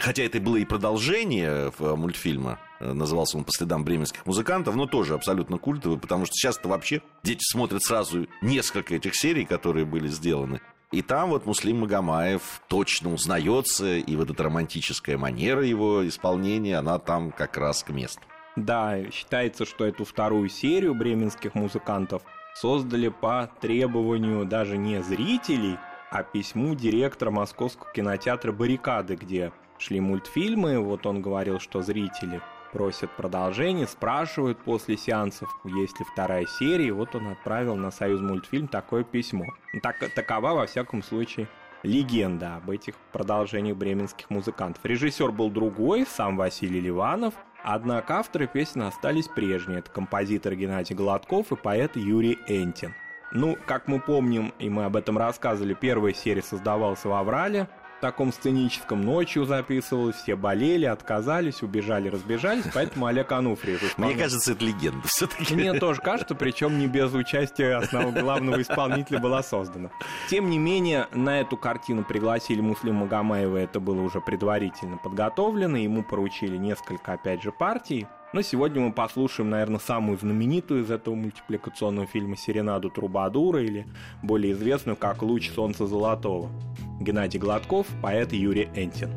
Хотя 0.02 0.24
это 0.24 0.42
было 0.42 0.58
и 0.58 0.66
продолжение 0.66 1.72
э, 1.80 1.96
мультфильма, 1.96 2.60
э, 2.82 2.92
назывался 2.92 3.38
он 3.38 3.46
«По 3.46 3.52
следам 3.54 3.86
бременских 3.86 4.26
музыкантов», 4.26 4.76
но 4.76 4.88
тоже 4.88 5.14
абсолютно 5.14 5.58
культовый, 5.58 5.98
потому 5.98 6.26
что 6.26 6.34
сейчас-то 6.34 6.68
вообще 6.68 7.02
дети 7.24 7.40
смотрят 7.50 7.82
сразу 7.82 8.28
несколько 8.42 8.96
этих 8.96 9.16
серий, 9.16 9.46
которые 9.46 9.86
были 9.86 10.10
сделаны. 10.10 10.60
И 10.92 11.02
там 11.02 11.30
вот 11.30 11.46
Муслим 11.46 11.80
Магомаев 11.80 12.62
точно 12.68 13.14
узнается, 13.14 13.96
и 13.96 14.16
вот 14.18 14.30
эта 14.32 14.44
романтическая 14.44 15.18
манера 15.18 15.64
его 15.66 16.06
исполнения, 16.06 16.78
она 16.78 17.00
там 17.00 17.32
как 17.32 17.56
раз 17.56 17.84
к 17.84 17.90
месту. 17.92 18.22
Да, 18.66 19.10
считается, 19.12 19.66
что 19.66 19.86
эту 19.86 20.04
вторую 20.04 20.50
серию 20.50 20.94
бременских 20.94 21.56
музыкантов 21.56 22.24
создали 22.56 23.08
по 23.08 23.50
требованию 23.62 24.46
даже 24.46 24.78
не 24.78 25.02
зрителей, 25.02 25.78
а 26.12 26.24
письму 26.24 26.76
директора 26.76 27.32
Московского 27.32 27.92
кинотеатра 27.94 28.52
«Баррикады», 28.52 29.16
где 29.16 29.54
шли 29.78 30.02
мультфильмы. 30.02 30.80
Вот 30.80 31.06
он 31.06 31.22
говорил, 31.22 31.60
что 31.60 31.82
зрители 31.82 32.42
просят 32.74 33.16
продолжение, 33.16 33.88
спрашивают 33.88 34.60
после 34.60 34.98
сеансов, 34.98 35.50
есть 35.64 36.00
ли 36.00 36.06
вторая 36.12 36.46
серия. 36.46 36.88
И 36.88 36.92
вот 36.92 37.16
он 37.16 37.30
отправил 37.30 37.76
на 37.76 37.92
Союз 37.92 38.20
мультфильм 38.20 38.68
такое 38.68 39.04
письмо. 39.04 39.46
Так, 39.82 39.96
такова, 40.14 40.54
во 40.54 40.66
всяком 40.66 41.02
случае, 41.02 41.48
легенда 41.84 42.58
об 42.58 42.70
этих 42.70 42.96
продолжениях 43.14 43.78
бременских 43.78 44.30
музыкантов. 44.30 44.84
Режиссер 44.84 45.32
был 45.32 45.50
другой, 45.50 46.06
сам 46.06 46.36
Василий 46.36 46.82
Ливанов, 46.82 47.36
однако 47.64 48.18
авторы 48.18 48.48
песен 48.48 48.84
остались 48.84 49.28
прежние. 49.28 49.80
Это 49.80 49.92
композитор 49.92 50.56
Геннадий 50.56 50.96
Голодков 50.96 51.52
и 51.52 51.56
поэт 51.56 51.96
Юрий 51.96 52.40
Энтин. 52.48 52.94
Ну, 53.32 53.58
как 53.66 53.88
мы 53.88 54.00
помним, 54.00 54.54
и 54.58 54.70
мы 54.70 54.86
об 54.86 54.96
этом 54.96 55.18
рассказывали, 55.18 55.76
первая 55.76 56.14
серия 56.14 56.42
создавалась 56.42 57.04
в 57.04 57.12
Аврале, 57.12 57.68
таком 58.00 58.32
сценическом 58.32 59.02
ночью 59.04 59.46
записывалась, 59.46 60.16
все 60.16 60.36
болели, 60.36 60.86
отказались, 60.86 61.62
убежали, 61.62 62.10
разбежались, 62.10 62.66
поэтому 62.74 63.06
Олег 63.06 63.32
Ануфриев 63.32 63.82
Мне 63.82 63.90
исполнял. 63.90 64.18
кажется, 64.18 64.52
это 64.54 64.66
легенда 64.66 65.08
все-таки. 65.08 65.54
Мне 65.56 65.74
тоже 65.74 66.02
кажется, 66.02 66.36
причем 66.36 66.80
не 66.80 66.88
без 66.88 67.14
участия 67.14 67.76
основного 67.76 68.20
главного 68.20 68.62
исполнителя 68.62 69.20
была 69.20 69.44
создана. 69.44 69.90
Тем 70.30 70.50
не 70.50 70.58
менее, 70.58 71.08
на 71.14 71.42
эту 71.42 71.58
картину 71.58 72.04
пригласили 72.04 72.62
Муслима 72.62 73.02
Магомаева, 73.02 73.58
это 73.58 73.80
было 73.80 74.02
уже 74.02 74.22
предварительно 74.22 74.98
подготовлено, 74.98 75.78
ему 75.78 76.04
поручили 76.04 76.58
несколько, 76.58 77.14
опять 77.14 77.44
же, 77.44 77.52
партий. 77.52 78.08
Но 78.32 78.44
сегодня 78.44 78.80
мы 78.82 78.92
послушаем, 78.92 79.50
наверное, 79.50 79.80
самую 79.80 80.20
знаменитую 80.20 80.84
из 80.84 80.92
этого 80.92 81.16
мультипликационного 81.16 82.06
фильма 82.06 82.38
«Серенаду 82.38 82.92
Трубадура» 82.92 83.64
или 83.64 83.88
более 84.22 84.54
известную 84.54 84.96
как 84.96 85.24
«Луч 85.24 85.50
солнца 85.50 85.88
золотого». 85.88 86.52
Геннадий 87.00 87.40
Гладков, 87.40 87.88
поэт 88.04 88.32
Юрий 88.32 88.70
Энтин. 88.76 89.10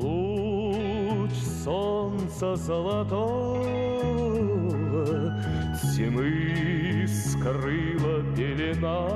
Луч 0.00 1.32
солнца 1.64 2.54
золотого 2.54 3.64
Тьмы 5.96 7.06
скрыла 7.08 8.22
пелена 8.36 9.08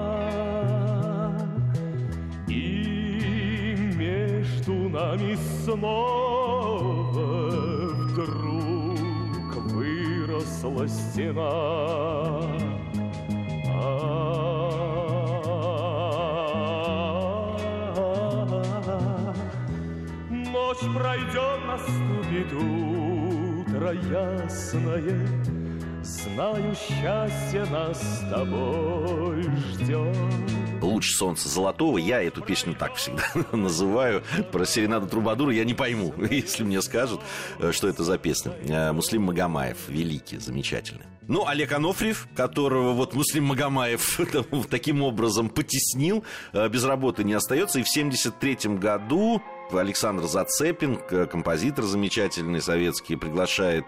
И 2.48 3.76
между 3.96 4.88
нами 4.88 5.36
снова 5.62 6.45
выросла 10.68 10.88
стена. 10.88 12.40
Ночь 20.30 20.84
пройдет, 20.94 21.60
наступит 21.66 22.52
утро 22.52 23.92
ясное 23.92 25.26
Знаю, 26.02 26.74
счастье 26.74 27.64
нас 27.70 28.00
с 28.00 28.30
тобой 28.30 29.42
ждет 29.42 30.65
«Луч 30.86 31.14
солнца 31.14 31.48
золотого». 31.48 31.98
Я 31.98 32.22
эту 32.22 32.42
песню 32.42 32.74
так 32.74 32.94
всегда 32.96 33.24
называю. 33.52 34.22
Про 34.52 34.64
Серенаду 34.64 35.06
Трубадура 35.06 35.52
я 35.52 35.64
не 35.64 35.74
пойму, 35.74 36.14
если 36.30 36.64
мне 36.64 36.82
скажут, 36.82 37.20
э, 37.58 37.72
что 37.72 37.88
это 37.88 38.04
за 38.04 38.18
песня. 38.18 38.52
Э, 38.68 38.92
Муслим 38.92 39.22
Магомаев. 39.22 39.88
Великий, 39.88 40.38
замечательный. 40.38 41.04
Ну, 41.28 41.46
Олег 41.46 41.72
Анофриев, 41.72 42.28
которого 42.36 42.92
вот 42.92 43.14
Муслим 43.14 43.44
Магомаев 43.44 44.20
таким 44.70 45.02
образом 45.02 45.48
потеснил, 45.48 46.24
э, 46.52 46.68
без 46.68 46.84
работы 46.84 47.24
не 47.24 47.34
остается. 47.34 47.80
И 47.80 47.82
в 47.82 47.88
73 47.88 48.76
году 48.76 49.42
Александр 49.72 50.26
Зацепин, 50.26 50.98
композитор 51.28 51.84
замечательный 51.84 52.60
советский, 52.60 53.16
приглашает 53.16 53.84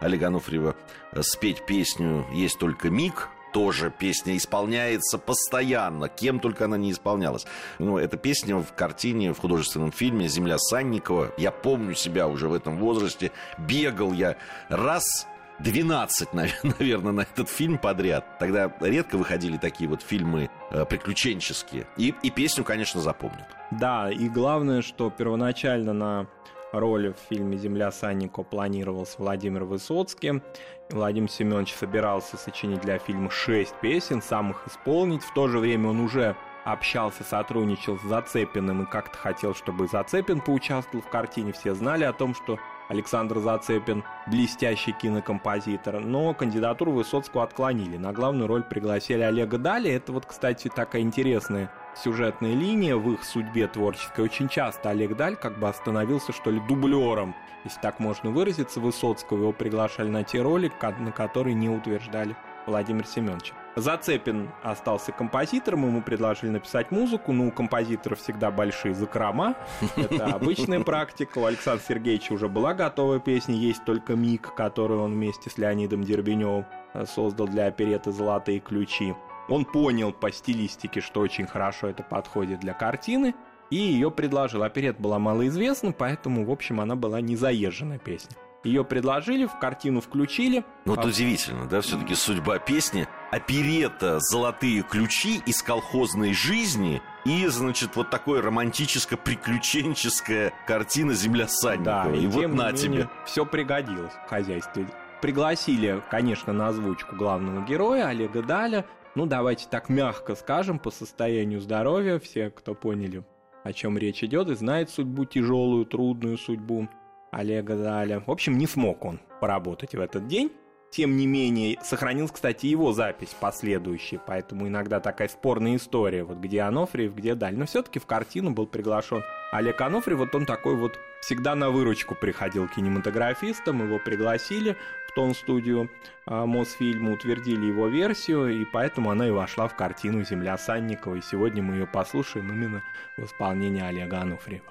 Олега 0.00 0.26
Анофриева 0.26 0.74
э, 1.12 1.22
спеть 1.22 1.64
песню 1.66 2.26
«Есть 2.32 2.58
только 2.58 2.90
миг», 2.90 3.28
тоже 3.52 3.92
песня 3.96 4.36
исполняется 4.36 5.18
постоянно, 5.18 6.08
кем 6.08 6.40
только 6.40 6.64
она 6.64 6.76
не 6.76 6.92
исполнялась. 6.92 7.46
Ну, 7.78 7.98
эта 7.98 8.16
песня 8.16 8.56
в 8.56 8.72
картине, 8.74 9.32
в 9.32 9.38
художественном 9.38 9.92
фильме 9.92 10.28
«Земля 10.28 10.58
Санникова». 10.58 11.32
Я 11.36 11.50
помню 11.50 11.94
себя 11.94 12.28
уже 12.28 12.48
в 12.48 12.54
этом 12.54 12.78
возрасте. 12.78 13.30
Бегал 13.58 14.12
я 14.12 14.36
раз 14.68 15.26
12, 15.60 16.32
наверное, 16.34 17.12
на 17.12 17.20
этот 17.22 17.48
фильм 17.48 17.78
подряд. 17.78 18.38
Тогда 18.38 18.72
редко 18.80 19.16
выходили 19.16 19.56
такие 19.56 19.88
вот 19.88 20.02
фильмы 20.02 20.50
э, 20.70 20.84
приключенческие. 20.84 21.86
И, 21.96 22.14
и 22.22 22.30
песню, 22.30 22.64
конечно, 22.64 23.00
запомнил. 23.00 23.44
Да, 23.70 24.10
и 24.10 24.28
главное, 24.28 24.82
что 24.82 25.10
первоначально 25.10 25.92
на 25.92 26.26
роли 26.72 27.12
в 27.12 27.28
фильме 27.28 27.56
«Земля 27.56 27.92
Саннико» 27.92 28.42
планировался 28.42 29.16
Владимир 29.18 29.64
Высоцкий. 29.64 30.42
Владимир 30.90 31.30
Семенович 31.30 31.74
собирался 31.74 32.36
сочинить 32.36 32.80
для 32.80 32.98
фильма 32.98 33.30
шесть 33.30 33.74
песен, 33.80 34.20
сам 34.20 34.50
их 34.50 34.62
исполнить. 34.66 35.22
В 35.22 35.32
то 35.32 35.48
же 35.48 35.58
время 35.58 35.88
он 35.90 36.00
уже 36.00 36.36
общался, 36.64 37.24
сотрудничал 37.24 37.98
с 37.98 38.02
Зацепиным 38.02 38.82
и 38.82 38.86
как-то 38.86 39.16
хотел, 39.16 39.54
чтобы 39.54 39.88
Зацепин 39.88 40.40
поучаствовал 40.40 41.02
в 41.02 41.08
картине. 41.08 41.52
Все 41.52 41.74
знали 41.74 42.04
о 42.04 42.12
том, 42.12 42.34
что 42.34 42.58
Александр 42.92 43.38
Зацепин 43.38 44.04
блестящий 44.26 44.92
кинокомпозитор, 44.92 46.00
но 46.00 46.34
кандидатуру 46.34 46.92
Высоцкого 46.92 47.42
отклонили. 47.42 47.96
На 47.96 48.12
главную 48.12 48.46
роль 48.46 48.62
пригласили 48.62 49.22
Олега 49.22 49.56
Дали. 49.56 49.90
Это 49.90 50.12
вот, 50.12 50.26
кстати, 50.26 50.68
такая 50.68 51.00
интересная 51.00 51.72
сюжетная 51.96 52.54
линия 52.54 52.96
в 52.96 53.10
их 53.12 53.24
судьбе 53.24 53.66
творческой. 53.66 54.26
Очень 54.26 54.48
часто 54.48 54.90
Олег 54.90 55.16
Даль 55.16 55.36
как 55.36 55.58
бы 55.58 55.68
остановился, 55.68 56.32
что 56.32 56.50
ли, 56.50 56.60
дублером, 56.60 57.34
если 57.64 57.80
так 57.80 57.98
можно 57.98 58.30
выразиться, 58.30 58.78
Высоцкого. 58.78 59.38
Его 59.38 59.52
приглашали 59.52 60.08
на 60.08 60.22
те 60.22 60.42
роли, 60.42 60.70
на 61.00 61.12
которые 61.12 61.54
не 61.54 61.70
утверждали 61.70 62.36
Владимир 62.66 63.06
Семенович. 63.06 63.52
Зацепин 63.74 64.50
остался 64.62 65.12
композитором, 65.12 65.86
ему 65.86 66.02
предложили 66.02 66.50
написать 66.50 66.90
музыку, 66.90 67.32
но 67.32 67.46
у 67.46 67.50
композиторов 67.50 68.18
всегда 68.18 68.50
большие 68.50 68.94
закрома, 68.94 69.56
это 69.96 70.26
обычная 70.34 70.80
практика. 70.80 71.38
У 71.38 71.46
Александра 71.46 71.82
Сергеевича 71.86 72.34
уже 72.34 72.48
была 72.48 72.74
готовая 72.74 73.18
песня 73.18 73.54
«Есть 73.54 73.84
только 73.84 74.14
миг», 74.14 74.54
которую 74.54 75.02
он 75.02 75.12
вместе 75.12 75.48
с 75.48 75.56
Леонидом 75.56 76.04
Дербеневым 76.04 76.66
э, 76.92 77.06
создал 77.06 77.48
для 77.48 77.66
опереты 77.66 78.12
«Золотые 78.12 78.60
ключи». 78.60 79.14
Он 79.48 79.64
понял 79.64 80.12
по 80.12 80.30
стилистике, 80.30 81.00
что 81.00 81.20
очень 81.20 81.46
хорошо 81.46 81.88
это 81.88 82.02
подходит 82.02 82.60
для 82.60 82.74
картины, 82.74 83.34
и 83.70 83.76
ее 83.76 84.10
предложил. 84.10 84.62
Оперет 84.62 85.00
была 85.00 85.18
малоизвестна, 85.18 85.92
поэтому, 85.92 86.44
в 86.44 86.50
общем, 86.50 86.80
она 86.80 86.94
была 86.94 87.20
не 87.22 87.36
заезженная 87.36 87.98
песня. 87.98 88.36
Ее 88.64 88.84
предложили, 88.84 89.46
в 89.46 89.58
картину 89.58 90.00
включили. 90.00 90.64
Ну, 90.84 90.94
вот 90.94 91.04
А- 91.04 91.08
удивительно, 91.08 91.66
да, 91.66 91.80
все-таки 91.80 92.14
судьба 92.14 92.58
песни. 92.60 93.08
Оперета 93.32 94.20
«Золотые 94.20 94.82
ключи» 94.82 95.42
из 95.46 95.62
колхозной 95.62 96.32
жизни 96.32 97.02
и, 97.24 97.46
значит, 97.48 97.96
вот 97.96 98.10
такое 98.10 98.40
романтическо-приключенческая 98.42 100.52
картина 100.66 101.14
«Земля 101.14 101.48
Санникова». 101.48 102.10
Да, 102.12 102.16
и, 102.16 102.26
вот 102.26 102.40
тем 102.40 102.50
не 102.52 102.56
на 102.56 102.72
менее, 102.72 102.76
тебе. 102.78 103.08
Все 103.26 103.44
пригодилось 103.46 104.12
в 104.12 104.28
хозяйстве. 104.28 104.86
Пригласили, 105.20 106.02
конечно, 106.10 106.52
на 106.52 106.68
озвучку 106.68 107.16
главного 107.16 107.64
героя 107.64 108.08
Олега 108.08 108.42
Даля. 108.42 108.84
ну, 109.14 109.26
давайте 109.26 109.66
так 109.68 109.88
мягко 109.88 110.34
скажем, 110.34 110.78
по 110.78 110.90
состоянию 110.90 111.60
здоровья, 111.60 112.18
все, 112.18 112.50
кто 112.50 112.74
поняли, 112.74 113.24
о 113.64 113.72
чем 113.72 113.96
речь 113.98 114.22
идет, 114.24 114.48
и 114.48 114.54
знает 114.54 114.90
судьбу 114.90 115.24
тяжелую, 115.24 115.84
трудную 115.86 116.38
судьбу 116.38 116.88
Олега 117.32 117.76
Даля. 117.76 118.22
В 118.24 118.30
общем, 118.30 118.58
не 118.58 118.66
смог 118.66 119.04
он 119.04 119.20
поработать 119.40 119.94
в 119.94 120.00
этот 120.00 120.28
день. 120.28 120.52
Тем 120.90 121.16
не 121.16 121.26
менее, 121.26 121.78
сохранилась, 121.82 122.32
кстати, 122.32 122.66
его 122.66 122.92
запись 122.92 123.34
последующая, 123.40 124.18
поэтому 124.18 124.68
иногда 124.68 125.00
такая 125.00 125.28
спорная 125.28 125.76
история, 125.76 126.22
вот 126.22 126.36
где 126.36 126.60
Анофриев, 126.60 127.14
где 127.14 127.34
Даль. 127.34 127.56
Но 127.56 127.64
все-таки 127.64 127.98
в 127.98 128.04
картину 128.04 128.50
был 128.50 128.66
приглашен 128.66 129.22
Олег 129.52 129.80
Анофриев, 129.80 130.18
вот 130.18 130.34
он 130.34 130.44
такой 130.44 130.76
вот 130.76 130.98
всегда 131.22 131.54
на 131.54 131.70
выручку 131.70 132.14
приходил 132.14 132.68
кинематографистам, 132.68 133.82
его 133.82 133.98
пригласили 133.98 134.76
в 135.08 135.14
тон-студию 135.14 135.90
а, 136.26 136.44
Мосфильма, 136.44 137.12
утвердили 137.14 137.64
его 137.64 137.88
версию, 137.88 138.60
и 138.60 138.66
поэтому 138.66 139.10
она 139.10 139.28
и 139.28 139.30
вошла 139.30 139.68
в 139.68 139.76
картину 139.76 140.24
«Земля 140.24 140.58
Санникова», 140.58 141.14
и 141.14 141.22
сегодня 141.22 141.62
мы 141.62 141.76
ее 141.76 141.86
послушаем 141.86 142.50
именно 142.50 142.82
в 143.16 143.24
исполнении 143.24 143.82
Олега 143.82 144.20
Анофриева. 144.20 144.66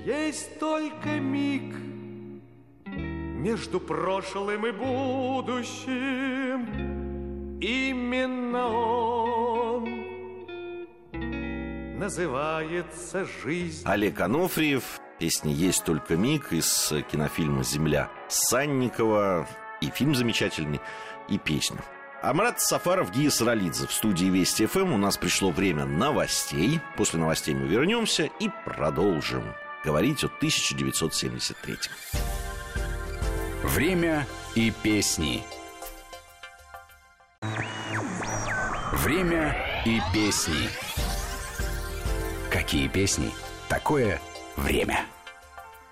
Есть 0.06 0.58
только 0.60 1.20
миг 1.20 1.76
между 2.86 3.80
прошлым 3.80 4.66
и 4.68 4.72
будущим. 4.72 6.66
Именно 7.60 8.68
он 8.68 9.27
называется 11.98 13.26
жизнь 13.44 13.82
Олег 13.86 14.20
Анофриев 14.22 15.00
Песня 15.20 15.52
«Есть 15.52 15.84
только 15.84 16.16
миг» 16.16 16.54
из 16.54 16.94
кинофильма 17.12 17.64
«Земля» 17.64 18.12
Санникова. 18.28 19.48
И 19.82 19.90
фильм 19.90 20.14
замечательный, 20.14 20.80
и 21.28 21.40
песня. 21.40 21.80
Амрат 22.22 22.60
Сафаров, 22.62 23.12
Гия 23.12 23.32
Саралидзе 23.32 23.88
в 23.88 23.94
студии 23.94 24.26
Вести 24.26 24.68
ФМ. 24.68 24.94
У 24.94 24.98
нас 24.98 25.18
пришло 25.18 25.50
время 25.50 25.86
новостей. 25.86 26.80
После 26.98 27.20
новостей 27.20 27.56
мы 27.56 27.68
вернемся 27.68 28.30
и 28.40 28.50
продолжим 28.66 29.44
говорить 29.84 30.24
о 30.24 30.28
1973. 30.28 31.78
Время 33.64 34.28
и 34.54 34.72
песни. 34.84 35.44
Время 38.94 39.56
и 39.86 40.00
песни. 40.14 40.70
Какие 42.58 42.88
песни? 42.88 43.30
Такое 43.70 44.20
время. 44.56 45.06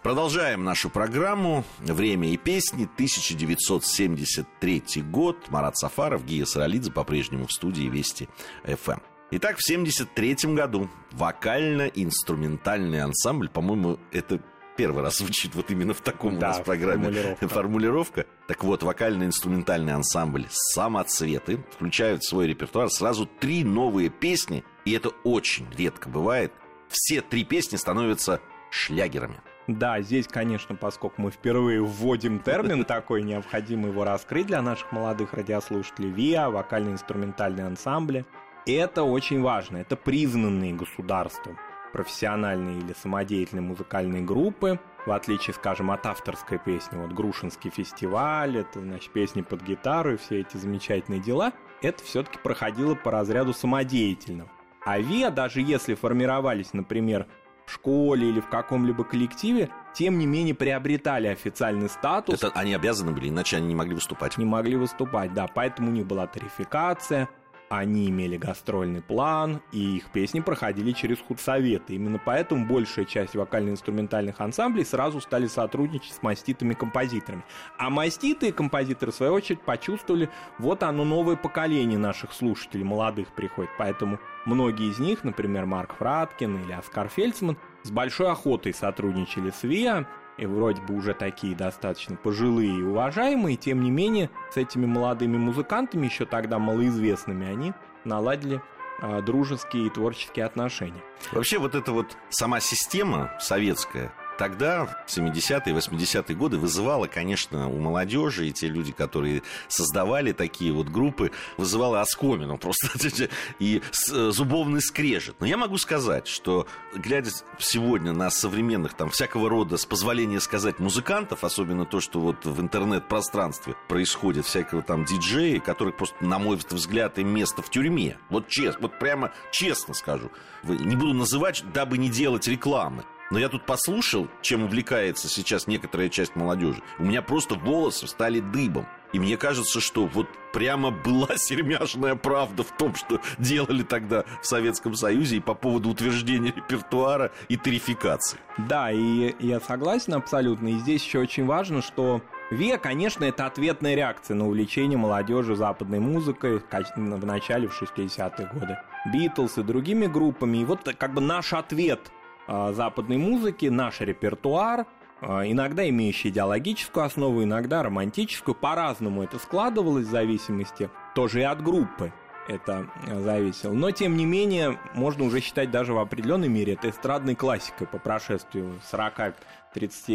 Продолжаем 0.01 0.63
нашу 0.63 0.89
программу 0.89 1.63
«Время 1.77 2.31
и 2.31 2.37
песни», 2.37 2.89
1973 2.91 5.03
год. 5.03 5.51
Марат 5.51 5.77
Сафаров, 5.77 6.25
Гия 6.25 6.45
Саралидзе 6.45 6.91
по-прежнему 6.91 7.45
в 7.45 7.51
студии 7.51 7.83
Вести 7.83 8.27
ФМ. 8.63 8.97
Итак, 9.29 9.59
в 9.59 9.63
1973 9.63 10.55
году 10.55 10.89
вокально-инструментальный 11.11 13.03
ансамбль, 13.03 13.49
по-моему, 13.49 13.99
это 14.11 14.39
первый 14.75 15.03
раз 15.03 15.17
звучит 15.17 15.55
вот 15.55 15.71
именно 15.71 15.93
в 15.93 16.01
таком 16.01 16.37
Да, 16.39 16.47
у 16.47 16.49
нас 16.51 16.59
программе 16.59 17.05
формулировка. 17.05 17.47
формулировка. 17.47 18.25
Так 18.47 18.63
вот, 18.63 18.83
вокально-инструментальный 18.83 19.93
ансамбль 19.93 20.45
«Самоцветы» 20.49 21.63
включают 21.71 22.23
в 22.23 22.27
свой 22.27 22.47
репертуар 22.47 22.89
сразу 22.89 23.25
три 23.25 23.63
новые 23.63 24.09
песни, 24.09 24.63
и 24.85 24.91
это 24.93 25.09
очень 25.23 25.67
редко 25.77 26.09
бывает. 26.09 26.51
Все 26.89 27.21
три 27.21 27.43
песни 27.43 27.77
становятся 27.77 28.39
шлягерами. 28.69 29.41
Да, 29.67 29.99
здесь, 30.01 30.27
конечно, 30.27 30.75
поскольку 30.75 31.21
мы 31.23 31.31
впервые 31.31 31.81
вводим 31.81 32.39
термин 32.39 32.85
такой, 32.85 33.23
необходимо 33.23 33.87
его 33.87 34.03
раскрыть 34.03 34.45
для 34.47 34.61
наших 34.61 34.91
молодых 34.91 35.33
радиослушателей. 35.33 36.11
ВИА, 36.11 36.49
вокально-инструментальные 36.51 37.65
ансамбли. 37.65 38.25
Это 38.67 39.03
очень 39.03 39.41
важно. 39.41 39.77
Это 39.77 39.95
признанные 39.95 40.73
государством 40.73 41.57
профессиональные 41.95 42.79
или 42.79 42.93
самодеятельные 42.93 43.61
музыкальные 43.61 44.21
группы, 44.21 44.81
в 45.05 45.11
отличие, 45.13 45.53
скажем, 45.53 45.91
от 45.91 46.05
авторской 46.05 46.59
песни, 46.59 46.97
вот 46.97 47.13
Грушинский 47.13 47.69
фестиваль, 47.69 48.57
это, 48.57 48.81
значит, 48.81 49.13
песни 49.13 49.41
под 49.41 49.61
гитару 49.61 50.15
и 50.15 50.17
все 50.17 50.41
эти 50.41 50.57
замечательные 50.57 51.21
дела, 51.21 51.53
это 51.81 52.03
все-таки 52.03 52.37
проходило 52.37 52.95
по 52.95 53.11
разряду 53.11 53.53
самодеятельного. 53.53 54.51
А 54.83 54.99
ВИА, 54.99 55.31
даже 55.31 55.61
если 55.61 55.93
формировались, 55.93 56.73
например, 56.73 57.27
в 57.65 57.71
школе 57.71 58.27
или 58.27 58.41
в 58.41 58.49
каком-либо 58.49 59.05
коллективе, 59.05 59.69
тем 59.93 60.19
не 60.19 60.25
менее 60.25 60.53
приобретали 60.53 61.27
официальный 61.27 61.87
статус, 61.87 62.43
Это 62.43 62.51
они 62.59 62.73
обязаны 62.73 63.13
были, 63.13 63.29
иначе 63.29 63.55
они 63.55 63.67
не 63.67 63.75
могли 63.75 63.95
выступать. 63.95 64.37
не 64.37 64.43
могли 64.43 64.75
выступать, 64.75 65.33
да, 65.33 65.47
поэтому 65.47 65.91
у 65.91 65.93
них 65.93 66.05
была 66.05 66.27
тарификация, 66.27 67.29
они 67.69 68.09
имели 68.09 68.37
гастрольный 68.37 69.01
план, 69.01 69.61
и 69.71 69.97
их 69.97 70.11
песни 70.11 70.39
проходили 70.39 70.91
через 70.91 71.19
худсоветы. 71.19 71.95
Именно 71.95 72.19
поэтому 72.23 72.65
большая 72.65 73.05
часть 73.05 73.35
вокально-инструментальных 73.35 74.39
ансамблей 74.39 74.85
сразу 74.85 75.21
стали 75.21 75.47
сотрудничать 75.47 76.13
с 76.13 76.23
маститыми 76.23 76.73
композиторами. 76.73 77.43
А 77.77 77.89
маститые 77.89 78.53
композиторы, 78.53 79.11
в 79.11 79.15
свою 79.15 79.33
очередь, 79.33 79.61
почувствовали, 79.61 80.29
вот 80.59 80.83
оно 80.83 81.03
новое 81.03 81.35
поколение 81.35 81.97
наших 81.97 82.33
слушателей, 82.33 82.83
молодых 82.83 83.33
приходит. 83.33 83.71
Поэтому 83.77 84.19
многие 84.45 84.91
из 84.91 84.99
них, 84.99 85.23
например, 85.23 85.65
Марк 85.65 85.95
Фраткин 85.97 86.63
или 86.63 86.71
Оскар 86.71 87.09
Фельдсман, 87.09 87.57
с 87.83 87.91
большой 87.91 88.31
охотой 88.31 88.73
сотрудничали 88.73 89.51
с 89.51 89.63
ВИА, 89.63 90.07
и 90.37 90.45
вроде 90.45 90.81
бы 90.81 90.95
уже 90.95 91.13
такие 91.13 91.55
достаточно 91.55 92.15
пожилые 92.15 92.77
и 92.77 92.83
уважаемые, 92.83 93.55
тем 93.55 93.81
не 93.81 93.91
менее, 93.91 94.29
с 94.51 94.57
этими 94.57 94.85
молодыми 94.85 95.37
музыкантами, 95.37 96.05
еще 96.05 96.25
тогда 96.25 96.59
малоизвестными, 96.59 97.47
они 97.47 97.73
наладили 98.03 98.61
а, 99.01 99.21
дружеские 99.21 99.87
и 99.87 99.89
творческие 99.89 100.45
отношения. 100.45 101.01
Вообще 101.31 101.57
вот 101.57 101.75
эта 101.75 101.91
вот 101.91 102.17
сама 102.29 102.59
система 102.59 103.31
советская, 103.39 104.13
тогда, 104.37 104.85
в 105.07 105.17
70-е, 105.17 105.73
80-е 105.73 106.35
годы, 106.35 106.57
вызывала, 106.57 107.07
конечно, 107.07 107.69
у 107.69 107.79
молодежи 107.79 108.47
и 108.47 108.51
те 108.51 108.67
люди, 108.67 108.91
которые 108.91 109.41
создавали 109.67 110.31
такие 110.31 110.71
вот 110.71 110.87
группы, 110.89 111.31
вызывала 111.57 112.01
оскомину 112.01 112.57
просто 112.59 112.87
и 113.59 113.81
с- 113.91 114.31
зубовный 114.31 114.81
скрежет. 114.81 115.35
Но 115.39 115.45
я 115.45 115.57
могу 115.57 115.77
сказать, 115.77 116.27
что, 116.27 116.67
глядя 116.93 117.31
сегодня 117.59 118.13
на 118.13 118.29
современных 118.29 118.93
там 118.93 119.09
всякого 119.09 119.49
рода, 119.49 119.77
с 119.77 119.85
позволения 119.85 120.39
сказать, 120.39 120.79
музыкантов, 120.79 121.43
особенно 121.43 121.85
то, 121.85 121.99
что 121.99 122.19
вот 122.19 122.45
в 122.45 122.61
интернет-пространстве 122.61 123.75
происходит, 123.87 124.45
всякого 124.45 124.81
там 124.81 125.05
диджеи, 125.05 125.59
которых 125.59 125.97
просто, 125.97 126.15
на 126.23 126.39
мой 126.39 126.57
взгляд, 126.69 127.17
им 127.19 127.29
место 127.29 127.61
в 127.61 127.69
тюрьме. 127.69 128.17
Вот 128.29 128.47
честно, 128.47 128.81
вот 128.83 128.99
прямо 128.99 129.31
честно 129.51 129.93
скажу. 129.93 130.31
Не 130.63 130.95
буду 130.95 131.13
называть, 131.13 131.63
дабы 131.73 131.97
не 131.97 132.09
делать 132.09 132.47
рекламы. 132.47 133.03
Но 133.31 133.39
я 133.39 133.49
тут 133.49 133.65
послушал, 133.65 134.27
чем 134.41 134.63
увлекается 134.63 135.27
сейчас 135.27 135.67
некоторая 135.67 136.09
часть 136.09 136.35
молодежи. 136.35 136.81
У 136.99 137.03
меня 137.03 137.21
просто 137.21 137.55
волосы 137.55 138.07
стали 138.07 138.39
дыбом. 138.39 138.87
И 139.13 139.19
мне 139.19 139.37
кажется, 139.37 139.79
что 139.79 140.05
вот 140.05 140.27
прямо 140.51 140.91
была 140.91 141.29
сермяжная 141.37 142.15
правда 142.15 142.63
в 142.63 142.75
том, 142.77 142.95
что 142.95 143.21
делали 143.37 143.83
тогда 143.83 144.25
в 144.41 144.45
Советском 144.45 144.95
Союзе 144.95 145.37
и 145.37 145.39
по 145.39 145.53
поводу 145.53 145.89
утверждения 145.89 146.53
репертуара 146.55 147.31
и 147.47 147.57
тарификации. 147.57 148.39
Да, 148.57 148.91
и 148.91 149.35
я 149.39 149.59
согласен 149.59 150.13
абсолютно. 150.13 150.67
И 150.67 150.73
здесь 150.79 151.03
еще 151.03 151.19
очень 151.19 151.45
важно, 151.45 151.81
что 151.81 152.21
ВИА, 152.51 152.77
конечно, 152.77 153.23
это 153.23 153.45
ответная 153.47 153.95
реакция 153.95 154.35
на 154.35 154.47
увлечение 154.47 154.97
молодежи 154.97 155.55
западной 155.55 155.99
музыкой 155.99 156.59
в 156.59 157.25
начале, 157.25 157.67
в 157.67 157.81
60-е 157.81 158.49
годы. 158.53 158.77
Битлз 159.11 159.57
и 159.57 159.63
другими 159.63 160.05
группами. 160.05 160.59
И 160.59 160.65
вот 160.65 160.81
как 160.97 161.13
бы 161.13 161.21
наш 161.21 161.53
ответ 161.53 162.11
западной 162.47 163.17
музыки, 163.17 163.67
наш 163.67 164.01
репертуар, 164.01 164.85
а, 165.21 165.43
иногда 165.45 165.87
имеющий 165.89 166.29
идеологическую 166.29 167.05
основу, 167.05 167.43
иногда 167.43 167.83
романтическую. 167.83 168.55
По-разному 168.55 169.23
это 169.23 169.39
складывалось 169.39 170.07
в 170.07 170.11
зависимости 170.11 170.89
тоже 171.15 171.41
и 171.41 171.43
от 171.43 171.63
группы 171.63 172.11
это 172.47 172.87
э, 173.07 173.21
зависело. 173.21 173.73
Но, 173.73 173.91
тем 173.91 174.15
не 174.15 174.25
менее, 174.25 174.77
можно 174.93 175.23
уже 175.23 175.41
считать 175.41 175.71
даже 175.71 175.93
в 175.93 175.99
определенной 175.99 176.47
мере 176.47 176.73
это 176.73 176.89
эстрадной 176.89 177.35
классикой 177.35 177.87
по 177.87 177.97
прошествию 177.97 178.79
40-30 178.91 179.33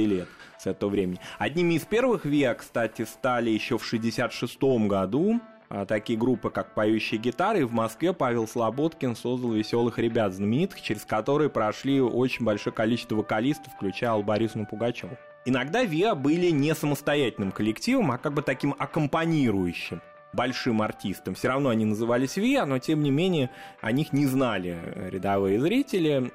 лет 0.05 0.29
с 0.59 0.66
этого 0.66 0.90
времени. 0.90 1.19
Одними 1.38 1.75
из 1.75 1.83
первых 1.83 2.25
ВИА, 2.25 2.55
кстати, 2.55 3.05
стали 3.05 3.51
еще 3.51 3.79
в 3.79 3.85
66 3.85 4.62
году 4.62 5.40
а, 5.40 5.60
такие 5.87 6.18
группы, 6.18 6.50
как 6.50 6.74
«Поющие 6.74 7.20
гитары», 7.20 7.61
и 7.61 7.64
в 7.64 7.72
Москве 7.72 8.12
Павел 8.12 8.48
Слободкин 8.48 9.16
создал 9.16 9.52
«Веселых 9.52 9.98
ребят» 9.98 10.33
знаменитых, 10.33 10.83
через 10.83 11.04
которые 11.04 11.50
прошли 11.50 12.00
очень 12.00 12.44
большое 12.44 12.74
количество 12.74 13.16
вокалистов, 13.16 13.72
включая 13.74 14.11
Аллу 14.11 14.22
Борисовну 14.22 14.66
Пугачеву. 14.66 15.16
Иногда 15.44 15.85
ВИА 15.85 16.14
были 16.14 16.50
не 16.50 16.74
самостоятельным 16.74 17.50
коллективом, 17.50 18.11
а 18.11 18.18
как 18.18 18.35
бы 18.35 18.42
таким 18.42 18.74
аккомпанирующим 18.78 20.02
большим 20.33 20.80
артистом. 20.83 21.35
Все 21.35 21.48
равно 21.48 21.70
они 21.70 21.85
назывались 21.85 22.37
ВИА, 22.37 22.64
но 22.66 22.78
тем 22.78 23.02
не 23.02 23.11
менее 23.11 23.50
о 23.80 23.90
них 23.90 24.12
не 24.12 24.26
знали 24.26 24.78
рядовые 25.11 25.61
зрители 25.61 26.30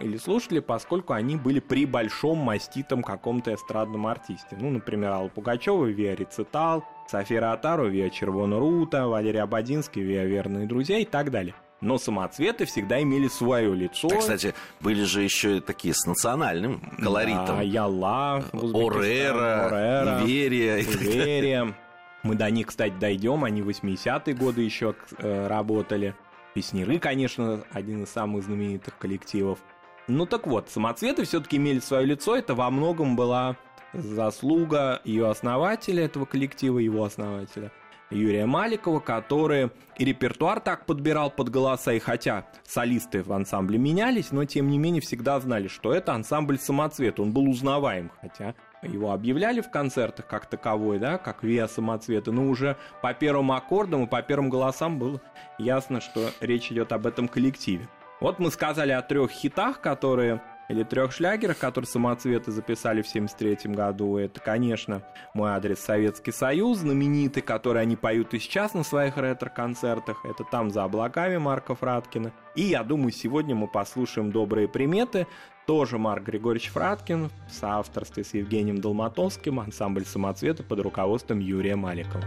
или 0.00 0.16
слушатели, 0.16 0.60
поскольку 0.60 1.12
они 1.12 1.36
были 1.36 1.60
при 1.60 1.84
большом 1.84 2.38
маститом 2.38 3.02
каком-то 3.02 3.52
эстрадном 3.52 4.06
артисте. 4.06 4.56
Ну, 4.58 4.70
например, 4.70 5.10
Алла 5.10 5.28
Пугачева, 5.28 5.86
ВИА 5.86 6.14
Рецитал, 6.14 6.84
София 7.06 7.40
Ротару, 7.40 7.88
ВИА 7.88 8.10
Червона 8.10 8.58
Рута, 8.58 9.06
Валерий 9.06 9.40
Абадинский, 9.40 10.02
ВИА 10.02 10.24
Верные 10.24 10.66
друзья 10.66 10.98
и 10.98 11.04
так 11.04 11.30
далее 11.30 11.54
но 11.84 11.98
самоцветы 11.98 12.64
всегда 12.64 13.02
имели 13.02 13.28
свое 13.28 13.74
лицо. 13.74 14.08
Так, 14.08 14.20
кстати, 14.20 14.54
были 14.80 15.04
же 15.04 15.22
еще 15.22 15.60
такие 15.60 15.94
с 15.94 16.06
национальным 16.06 16.80
колоритом. 17.02 17.56
Да, 17.58 17.62
Яла, 17.62 18.44
Орера, 18.52 19.66
Орера 19.66 20.24
Иверия. 20.24 20.80
Иверия. 20.80 21.74
Мы 22.22 22.34
до 22.36 22.50
них, 22.50 22.68
кстати, 22.68 22.94
дойдем. 22.98 23.44
Они 23.44 23.60
80-е 23.60 24.34
годы 24.34 24.62
еще 24.62 24.94
э, 25.18 25.46
работали. 25.46 26.14
Песнеры, 26.54 26.98
конечно, 26.98 27.64
один 27.72 28.04
из 28.04 28.10
самых 28.10 28.44
знаменитых 28.44 28.96
коллективов. 28.96 29.58
Ну 30.06 30.24
так 30.24 30.46
вот, 30.46 30.70
самоцветы 30.70 31.24
все-таки 31.24 31.58
имели 31.58 31.80
свое 31.80 32.06
лицо. 32.06 32.36
Это 32.36 32.54
во 32.54 32.70
многом 32.70 33.14
была 33.14 33.56
заслуга 33.94 35.00
ее 35.04 35.28
основателя 35.28 36.04
этого 36.04 36.24
коллектива, 36.24 36.78
его 36.78 37.04
основателя– 37.04 37.70
Юрия 38.10 38.46
Маликова, 38.46 39.00
который 39.00 39.70
и 39.96 40.04
репертуар 40.04 40.60
так 40.60 40.86
подбирал 40.86 41.30
под 41.30 41.48
голоса, 41.48 41.92
и 41.92 41.98
хотя 41.98 42.46
солисты 42.64 43.22
в 43.22 43.32
ансамбле 43.32 43.78
менялись, 43.78 44.30
но 44.30 44.44
тем 44.44 44.68
не 44.68 44.78
менее 44.78 45.00
всегда 45.00 45.40
знали, 45.40 45.68
что 45.68 45.92
это 45.92 46.12
ансамбль 46.12 46.58
самоцвет, 46.58 47.18
он 47.18 47.32
был 47.32 47.48
узнаваем, 47.48 48.10
хотя 48.20 48.54
его 48.82 49.12
объявляли 49.12 49.60
в 49.60 49.70
концертах 49.70 50.26
как 50.26 50.46
таковой, 50.46 50.98
да, 50.98 51.18
как 51.18 51.42
Виа 51.42 51.68
самоцвета, 51.68 52.32
но 52.32 52.48
уже 52.48 52.76
по 53.02 53.14
первым 53.14 53.52
аккордам 53.52 54.04
и 54.04 54.08
по 54.08 54.20
первым 54.22 54.50
голосам 54.50 54.98
было 54.98 55.20
ясно, 55.58 56.00
что 56.00 56.30
речь 56.40 56.70
идет 56.70 56.92
об 56.92 57.06
этом 57.06 57.28
коллективе. 57.28 57.88
Вот 58.20 58.38
мы 58.38 58.50
сказали 58.50 58.92
о 58.92 59.02
трех 59.02 59.30
хитах, 59.30 59.80
которые 59.80 60.40
или 60.68 60.82
трех 60.82 61.12
шлягерах, 61.12 61.58
которые 61.58 61.88
самоцветы 61.88 62.50
записали 62.52 63.02
в 63.02 63.08
73 63.08 63.72
году. 63.72 64.16
Это, 64.16 64.40
конечно, 64.40 65.02
мой 65.34 65.50
адрес 65.50 65.80
Советский 65.80 66.32
Союз, 66.32 66.78
знаменитый, 66.78 67.42
который 67.42 67.82
они 67.82 67.96
поют 67.96 68.34
и 68.34 68.38
сейчас 68.38 68.74
на 68.74 68.84
своих 68.84 69.16
ретро-концертах. 69.16 70.24
Это 70.24 70.44
«Там 70.44 70.70
за 70.70 70.84
облаками» 70.84 71.36
Марка 71.36 71.74
Фраткина. 71.74 72.32
И, 72.54 72.62
я 72.62 72.82
думаю, 72.82 73.12
сегодня 73.12 73.54
мы 73.54 73.68
послушаем 73.68 74.30
«Добрые 74.32 74.68
приметы», 74.68 75.26
тоже 75.66 75.98
Марк 75.98 76.24
Григорьевич 76.24 76.70
Фраткин 76.70 77.30
в 77.48 77.52
соавторстве 77.52 78.22
с 78.22 78.34
Евгением 78.34 78.80
Долматовским, 78.80 79.60
ансамбль 79.60 80.04
самоцвета 80.04 80.62
под 80.62 80.80
руководством 80.80 81.38
Юрия 81.38 81.74
Маликова. 81.76 82.22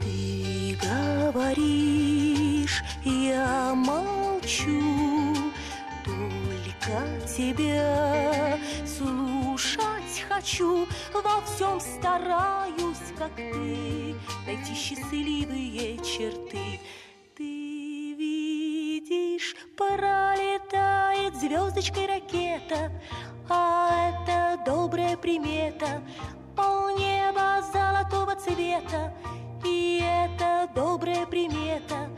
Ты 0.00 0.76
говоришь, 1.32 2.82
я 3.04 3.74
молчу, 3.74 4.83
тебя 7.36 8.58
слушать 8.86 10.24
хочу, 10.28 10.86
во 11.12 11.40
всем 11.42 11.80
стараюсь, 11.80 13.12
как 13.18 13.34
ты, 13.34 14.14
найти 14.46 14.74
счастливые 14.74 15.98
черты. 15.98 16.80
Ты 17.36 18.14
видишь, 18.14 19.56
пролетает 19.76 21.34
звездочкой 21.36 22.06
ракета, 22.06 22.92
а 23.48 24.10
это 24.10 24.62
добрая 24.64 25.16
примета, 25.16 26.02
полнеба 26.56 27.64
золотого 27.72 28.36
цвета, 28.36 29.12
и 29.64 30.00
это 30.04 30.70
добрая 30.74 31.26
примета, 31.26 32.10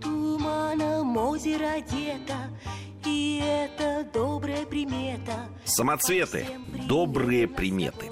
туманом 0.00 1.14
озеро 1.18 1.72
одета, 1.72 2.48
и 3.12 3.42
это 3.44 4.06
добрая 4.12 4.64
примета. 4.64 5.48
Самоцветы. 5.64 6.46
Добрые 6.88 7.46
приметы. 7.46 8.10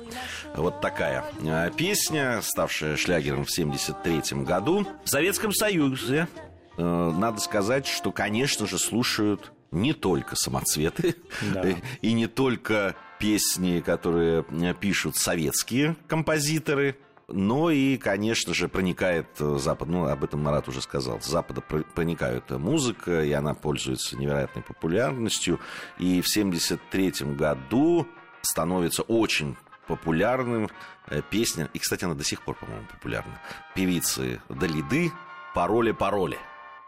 Вот 0.55 0.81
такая 0.81 1.25
э, 1.43 1.71
песня, 1.77 2.41
ставшая 2.43 2.97
шлягером 2.97 3.45
в 3.45 3.51
73 3.51 4.43
году. 4.43 4.87
В 5.05 5.09
Советском 5.09 5.53
Союзе 5.53 6.29
э, 6.77 6.83
надо 6.83 7.41
сказать, 7.41 7.87
что, 7.87 8.13
конечно 8.13 8.67
же, 8.67 8.79
слушают 8.79 9.53
не 9.71 9.93
только 9.93 10.35
самоцветы 10.37 11.15
Да. 11.55 11.65
и 12.03 12.13
не 12.13 12.27
только 12.27 12.97
песни, 13.19 13.81
которые 13.81 14.45
э, 14.51 14.75
пишут 14.79 15.17
советские 15.17 15.97
композиторы, 16.09 16.97
но 17.33 17.71
и, 17.71 17.97
конечно 17.97 18.55
же, 18.55 18.69
проникает 18.69 19.27
э, 19.40 19.57
Запад, 19.59 19.88
ну, 19.88 20.07
об 20.07 20.25
этом 20.25 20.43
Марат 20.43 20.69
уже 20.69 20.81
сказал, 20.83 21.21
с 21.21 21.27
Запада 21.27 21.61
про- 21.61 21.83
проникает 21.83 22.51
музыка, 22.51 23.23
и 23.23 23.33
она 23.33 23.55
пользуется 23.55 24.16
невероятной 24.16 24.62
популярностью. 24.62 25.61
И 25.99 26.21
в 26.21 26.29
73 26.29 27.12
году 27.35 28.07
становится 28.43 29.03
очень 29.03 29.57
популярным 29.87 30.69
э, 31.09 31.23
песня, 31.29 31.69
и, 31.73 31.79
кстати, 31.79 32.05
она 32.05 32.14
до 32.14 32.25
сих 32.25 32.43
пор, 32.43 32.57
по-моему, 32.57 32.87
популярна, 32.90 33.40
певицы 33.75 34.40
Далиды 34.49 35.12
«Пароли-пароли». 35.55 36.38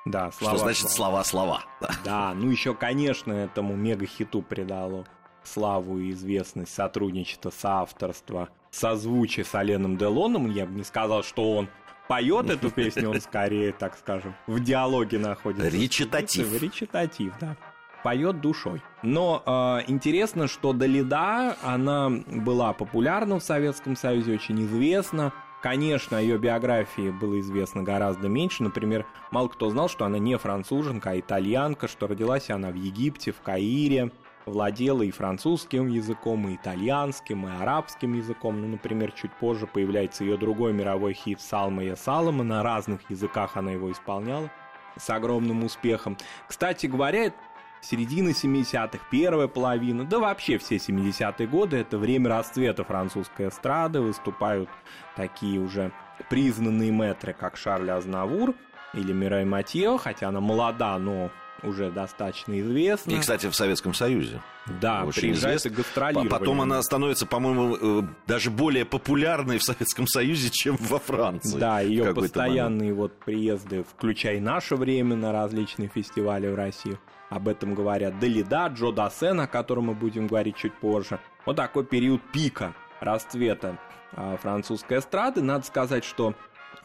Да, 0.04 0.32
Что 0.32 0.56
значит 0.56 0.90
слова-слова. 0.90 1.62
Да, 2.04 2.34
ну 2.34 2.50
еще, 2.50 2.74
конечно, 2.74 3.32
этому 3.32 3.76
мега-хиту 3.76 4.42
придало 4.42 5.04
славу 5.44 5.98
и 5.98 6.10
известность 6.10 6.74
сотрудничество, 6.74 7.50
соавторство, 7.50 8.48
созвучие 8.72 9.44
с 9.44 9.54
Оленом 9.54 9.96
Делоном. 9.96 10.50
Я 10.50 10.66
бы 10.66 10.72
не 10.72 10.82
сказал, 10.82 11.22
что 11.22 11.52
он 11.56 11.68
поет 12.08 12.50
эту 12.50 12.70
песню, 12.70 13.10
он 13.10 13.20
скорее, 13.20 13.72
так 13.72 13.96
скажем, 13.96 14.34
в 14.46 14.60
диалоге 14.60 15.18
находится. 15.18 15.68
Речитатив. 15.68 16.60
Речитатив, 16.60 17.34
да. 17.40 17.56
Поет 18.02 18.40
душой. 18.40 18.82
Но 19.04 19.42
э, 19.46 19.84
интересно, 19.86 20.48
что 20.48 20.72
Далида, 20.72 21.56
она 21.62 22.10
была 22.10 22.72
популярна 22.72 23.38
в 23.38 23.44
Советском 23.44 23.94
Союзе, 23.94 24.34
очень 24.34 24.60
известна. 24.64 25.32
Конечно, 25.62 26.18
о 26.18 26.20
ее 26.20 26.36
биографии 26.38 27.10
было 27.10 27.38
известно 27.38 27.84
гораздо 27.84 28.28
меньше. 28.28 28.64
Например, 28.64 29.06
мало 29.30 29.46
кто 29.46 29.70
знал, 29.70 29.88
что 29.88 30.04
она 30.04 30.18
не 30.18 30.36
француженка, 30.36 31.10
а 31.10 31.20
итальянка, 31.20 31.86
что 31.86 32.08
родилась 32.08 32.50
она 32.50 32.70
в 32.70 32.74
Египте, 32.74 33.30
в 33.30 33.40
Каире, 33.40 34.10
владела 34.46 35.02
и 35.02 35.10
французским 35.10 35.88
языком, 35.88 36.48
и 36.48 36.56
итальянским, 36.56 37.46
и 37.46 37.50
арабским 37.50 38.14
языком. 38.14 38.60
Ну, 38.60 38.68
например, 38.68 39.12
чуть 39.12 39.32
позже 39.32 39.66
появляется 39.66 40.24
ее 40.24 40.36
другой 40.36 40.72
мировой 40.72 41.14
хит 41.14 41.40
«Салма 41.40 41.84
я 41.84 41.96
Салома». 41.96 42.44
На 42.44 42.62
разных 42.62 43.00
языках 43.10 43.56
она 43.56 43.72
его 43.72 43.90
исполняла 43.90 44.50
с 44.96 45.08
огромным 45.10 45.64
успехом. 45.64 46.16
Кстати 46.48 46.86
говоря, 46.86 47.32
середина 47.80 48.30
70-х, 48.30 48.98
первая 49.10 49.48
половина, 49.48 50.04
да 50.04 50.18
вообще 50.18 50.58
все 50.58 50.76
70-е 50.76 51.46
годы, 51.46 51.78
это 51.78 51.98
время 51.98 52.30
расцвета 52.30 52.84
французской 52.84 53.48
эстрады, 53.48 54.00
выступают 54.00 54.68
такие 55.16 55.60
уже 55.60 55.92
признанные 56.28 56.92
мэтры, 56.92 57.32
как 57.32 57.56
Шарль 57.56 57.90
Азнавур 57.90 58.54
или 58.94 59.12
Мирай 59.12 59.44
Матье, 59.44 59.98
хотя 59.98 60.28
она 60.28 60.40
молода, 60.40 60.98
но 60.98 61.30
уже 61.62 61.90
достаточно 61.90 62.60
известна. 62.60 63.12
И, 63.12 63.18
кстати, 63.18 63.48
в 63.48 63.54
Советском 63.54 63.94
Союзе. 63.94 64.40
да, 64.80 65.04
очень 65.04 65.22
приезжает 65.22 65.64
и 65.64 65.68
известна. 65.68 66.24
Потом 66.28 66.60
она 66.60 66.82
становится, 66.82 67.26
по-моему, 67.26 67.76
э, 67.80 68.02
даже 68.26 68.50
более 68.50 68.84
популярной 68.84 69.58
в 69.58 69.62
Советском 69.62 70.06
Союзе, 70.06 70.50
чем 70.50 70.76
во 70.76 70.98
Франции. 70.98 71.58
Да, 71.58 71.80
ее 71.80 72.04
какой-то 72.04 72.20
момент. 72.20 72.32
постоянные 72.32 72.94
вот 72.94 73.12
приезды, 73.20 73.84
включая 73.84 74.40
наше 74.40 74.76
время 74.76 75.16
на 75.16 75.32
различные 75.32 75.88
фестивали 75.88 76.48
в 76.48 76.54
России. 76.54 76.98
Об 77.30 77.48
этом 77.48 77.74
говорят 77.74 78.18
Далида, 78.18 78.66
Джо 78.74 78.92
Дассен, 78.92 79.40
о 79.40 79.46
котором 79.46 79.86
мы 79.86 79.94
будем 79.94 80.26
говорить 80.26 80.56
чуть 80.56 80.74
позже. 80.74 81.18
Вот 81.46 81.56
такой 81.56 81.84
период 81.84 82.20
пика 82.30 82.74
расцвета 83.00 83.78
а, 84.12 84.36
французской 84.36 84.98
эстрады. 84.98 85.42
Надо 85.42 85.64
сказать, 85.64 86.04
что 86.04 86.34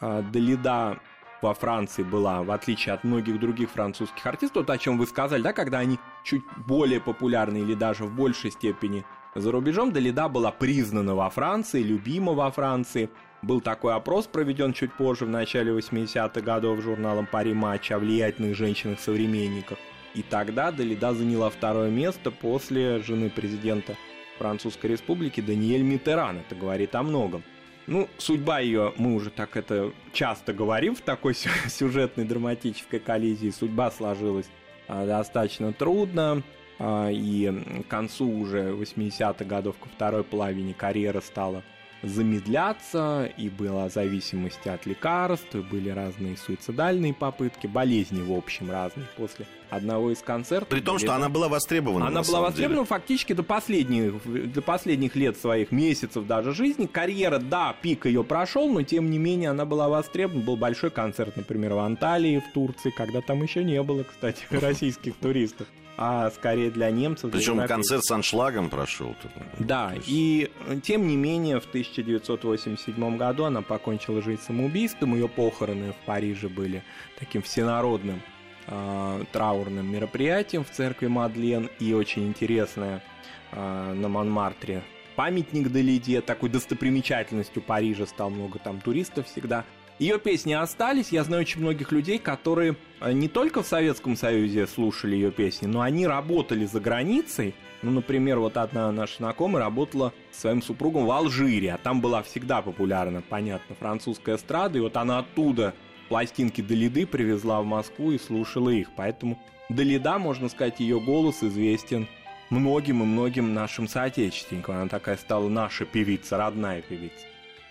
а, 0.00 0.22
Далида 0.22 0.98
во 1.42 1.54
Франции 1.54 2.02
была, 2.02 2.42
в 2.42 2.50
отличие 2.50 2.94
от 2.94 3.04
многих 3.04 3.38
других 3.38 3.70
французских 3.70 4.24
артистов, 4.26 4.66
вот 4.66 4.70
о 4.70 4.78
чем 4.78 4.98
вы 4.98 5.06
сказали, 5.06 5.42
да, 5.42 5.52
когда 5.52 5.78
они 5.78 5.98
чуть 6.24 6.42
более 6.66 7.00
популярны 7.00 7.58
или 7.58 7.74
даже 7.74 8.04
в 8.04 8.14
большей 8.14 8.50
степени 8.50 9.04
за 9.34 9.52
рубежом, 9.52 9.92
Далида 9.92 10.28
была 10.28 10.50
признана 10.50 11.14
во 11.14 11.30
Франции, 11.30 11.82
любима 11.82 12.32
во 12.32 12.50
Франции. 12.50 13.10
Был 13.42 13.60
такой 13.60 13.94
опрос, 13.94 14.26
проведен 14.26 14.72
чуть 14.72 14.92
позже, 14.92 15.26
в 15.26 15.28
начале 15.28 15.70
80-х 15.72 16.40
годов, 16.40 16.80
журналом 16.80 17.26
«Пари 17.26 17.54
Матч» 17.54 17.92
о 17.92 17.98
влиятельных 17.98 18.56
женщинах-современниках. 18.56 19.78
И 20.14 20.22
тогда 20.22 20.72
Далида 20.72 21.14
заняла 21.14 21.50
второе 21.50 21.90
место 21.90 22.32
после 22.32 22.98
жены 22.98 23.30
президента 23.30 23.94
Французской 24.38 24.86
Республики 24.86 25.40
Даниэль 25.40 25.82
Митеран. 25.82 26.38
Это 26.38 26.56
говорит 26.56 26.94
о 26.96 27.04
многом. 27.04 27.44
Ну, 27.88 28.06
судьба 28.18 28.58
ее, 28.60 28.92
мы 28.98 29.14
уже 29.14 29.30
так 29.30 29.56
это 29.56 29.92
часто 30.12 30.52
говорим 30.52 30.94
в 30.94 31.00
такой 31.00 31.34
сю- 31.34 31.48
сюжетной 31.68 32.26
драматической 32.26 33.00
коллизии. 33.00 33.48
Судьба 33.48 33.90
сложилась 33.90 34.44
а, 34.88 35.06
достаточно 35.06 35.72
трудно. 35.72 36.42
а, 36.78 37.08
и 37.10 37.50
к 37.82 37.88
концу 37.88 38.30
уже 38.30 38.72
80-х 38.72 39.42
годов, 39.46 39.76
ко 39.78 39.88
второй 39.88 40.22
половине 40.22 40.74
карьера 40.74 41.22
стала 41.22 41.62
замедляться, 42.02 43.30
и 43.36 43.48
была 43.48 43.88
зависимость 43.88 44.66
от 44.66 44.86
лекарств, 44.86 45.54
и 45.54 45.60
были 45.60 45.90
разные 45.90 46.36
суицидальные 46.36 47.14
попытки, 47.14 47.66
болезни, 47.66 48.22
в 48.22 48.32
общем, 48.32 48.70
разные 48.70 49.06
после 49.16 49.46
одного 49.70 50.12
из 50.12 50.18
концертов. 50.20 50.68
При 50.68 50.80
том, 50.80 50.98
что 50.98 51.14
она 51.14 51.28
была 51.28 51.48
востребована. 51.48 52.06
Она 52.06 52.22
была 52.22 52.40
востребована 52.40 52.84
фактически 52.84 53.32
до 53.32 53.42
последних, 53.42 54.52
до 54.52 54.62
последних 54.62 55.16
лет 55.16 55.36
своих 55.36 55.72
месяцев 55.72 56.26
даже 56.26 56.54
жизни. 56.54 56.86
Карьера, 56.86 57.38
да, 57.38 57.74
пик 57.82 58.06
ее 58.06 58.24
прошел, 58.24 58.68
но 58.70 58.82
тем 58.82 59.10
не 59.10 59.18
менее 59.18 59.50
она 59.50 59.64
была 59.64 59.88
востребована. 59.88 60.44
Был 60.44 60.56
большой 60.56 60.90
концерт, 60.90 61.36
например, 61.36 61.74
в 61.74 61.78
Анталии, 61.78 62.42
в 62.48 62.52
Турции, 62.52 62.90
когда 62.90 63.20
там 63.20 63.42
еще 63.42 63.64
не 63.64 63.82
было, 63.82 64.04
кстати, 64.04 64.44
российских 64.50 65.14
туристов 65.16 65.66
а 66.00 66.30
скорее 66.30 66.70
для 66.70 66.90
немцев. 66.92 67.32
Причем 67.32 67.56
для 67.56 67.66
концерт 67.66 68.04
с 68.04 68.10
аншлагом 68.12 68.70
прошел. 68.70 69.16
Да, 69.58 69.92
и 70.06 70.48
э, 70.68 70.78
тем 70.80 71.08
не 71.08 71.16
менее 71.16 71.58
в 71.58 71.66
1987 71.66 73.16
году 73.16 73.44
она 73.44 73.62
покончила 73.62 74.22
жизнь 74.22 74.40
самоубийством. 74.40 75.14
Ее 75.14 75.28
похороны 75.28 75.92
в 75.92 76.06
Париже 76.06 76.48
были 76.48 76.84
таким 77.18 77.42
всенародным 77.42 78.22
э, 78.68 79.24
траурным 79.32 79.90
мероприятием 79.90 80.64
в 80.64 80.70
церкви 80.70 81.08
Мадлен. 81.08 81.68
И 81.80 81.92
очень 81.92 82.28
интересное 82.28 83.02
э, 83.50 83.92
на 83.92 84.08
Монмартре 84.08 84.84
памятник 85.16 85.72
Далиде, 85.72 86.20
такой 86.20 86.48
достопримечательностью 86.48 87.60
Парижа 87.60 88.06
стал 88.06 88.30
много 88.30 88.60
там 88.60 88.80
туристов 88.80 89.26
всегда. 89.26 89.64
Ее 89.98 90.20
песни 90.20 90.52
остались. 90.52 91.10
Я 91.10 91.24
знаю 91.24 91.42
очень 91.42 91.60
многих 91.60 91.90
людей, 91.90 92.18
которые 92.18 92.76
э, 93.00 93.12
не 93.12 93.26
только 93.26 93.62
в 93.62 93.66
Советском 93.66 94.16
Союзе 94.16 94.68
слушали 94.68 95.16
ее 95.16 95.32
песни, 95.32 95.66
но 95.66 95.80
они 95.80 96.06
работали 96.06 96.66
за 96.66 96.78
границей. 96.78 97.54
Ну, 97.82 97.90
например, 97.90 98.38
вот 98.38 98.56
одна 98.56 98.92
наша 98.92 99.16
знакомая 99.16 99.64
работала 99.64 100.12
с 100.30 100.40
своим 100.40 100.62
супругом 100.62 101.06
в 101.06 101.10
Алжире, 101.10 101.72
а 101.72 101.78
там 101.78 102.00
была 102.00 102.22
всегда 102.22 102.62
популярна, 102.62 103.22
понятно, 103.28 103.74
французская 103.74 104.36
эстрада, 104.36 104.78
и 104.78 104.80
вот 104.80 104.96
она 104.96 105.18
оттуда 105.18 105.74
пластинки 106.08 106.60
Далиды 106.60 107.04
привезла 107.04 107.60
в 107.60 107.64
Москву 107.64 108.12
и 108.12 108.18
слушала 108.18 108.70
их. 108.70 108.90
Поэтому 108.96 109.36
Далида, 109.68 110.18
можно 110.18 110.48
сказать, 110.48 110.78
ее 110.78 111.00
голос 111.00 111.42
известен 111.42 112.06
многим 112.50 113.02
и 113.02 113.06
многим 113.06 113.52
нашим 113.52 113.88
соотечественникам. 113.88 114.76
Она 114.76 114.88
такая 114.88 115.16
стала 115.16 115.48
наша 115.48 115.84
певица, 115.84 116.36
родная 116.36 116.82
певица. 116.82 117.26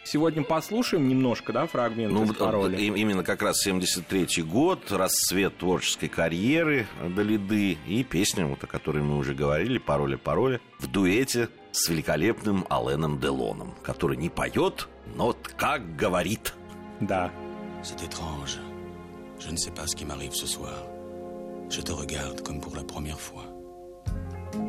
Сегодня 0.10 0.42
послушаем 0.42 1.10
немножко, 1.10 1.52
да, 1.52 1.68
фрагмент 1.68 2.14
ну, 2.14 2.24
из 2.24 2.34
пароля. 2.34 2.78
Именно 2.80 3.26
как 3.26 3.42
раз 3.42 3.68
73-й 3.68 4.42
год, 4.42 4.90
расцвет 4.90 5.58
творческой 5.58 6.08
карьеры 6.08 6.88
Далиды 7.14 7.78
и 7.86 8.06
песня, 8.06 8.46
вот, 8.46 8.64
о 8.64 8.68
которой 8.68 9.04
мы 9.04 9.18
уже 9.18 9.36
говорили, 9.36 9.80
пароля 9.80 10.18
пароля, 10.18 10.62
в 10.80 10.88
дуэте 10.88 11.50
с 11.74 11.90
великолепным 11.90 12.66
Аленом 12.70 13.20
Делоном, 13.20 13.74
который 13.84 14.16
не 14.16 14.30
поет, 14.30 14.88
но 15.16 15.36
как 15.58 15.98
говорит. 15.98 16.54
Да. 17.02 17.30
C'est 17.84 18.02
étrange. 18.02 18.60
Je 19.40 19.52
ne 19.52 19.58
sais 19.58 19.72
pas 19.72 19.88
ce 19.88 19.96
qui 19.98 20.06
m'arrive 20.06 20.34
ce 20.34 20.48
soir. 20.48 20.74
Je 21.70 21.82
te 21.82 21.92
regarde 21.92 22.42
comme 22.44 22.62
pour 22.62 22.78
la 22.78 22.84
première 22.84 23.20
fois. 23.20 23.44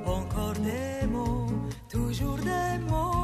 Encore 0.05 0.55
des 0.55 1.07
mots, 1.07 1.47
toujours 1.89 2.39
des 2.39 2.79
mots, 2.91 3.18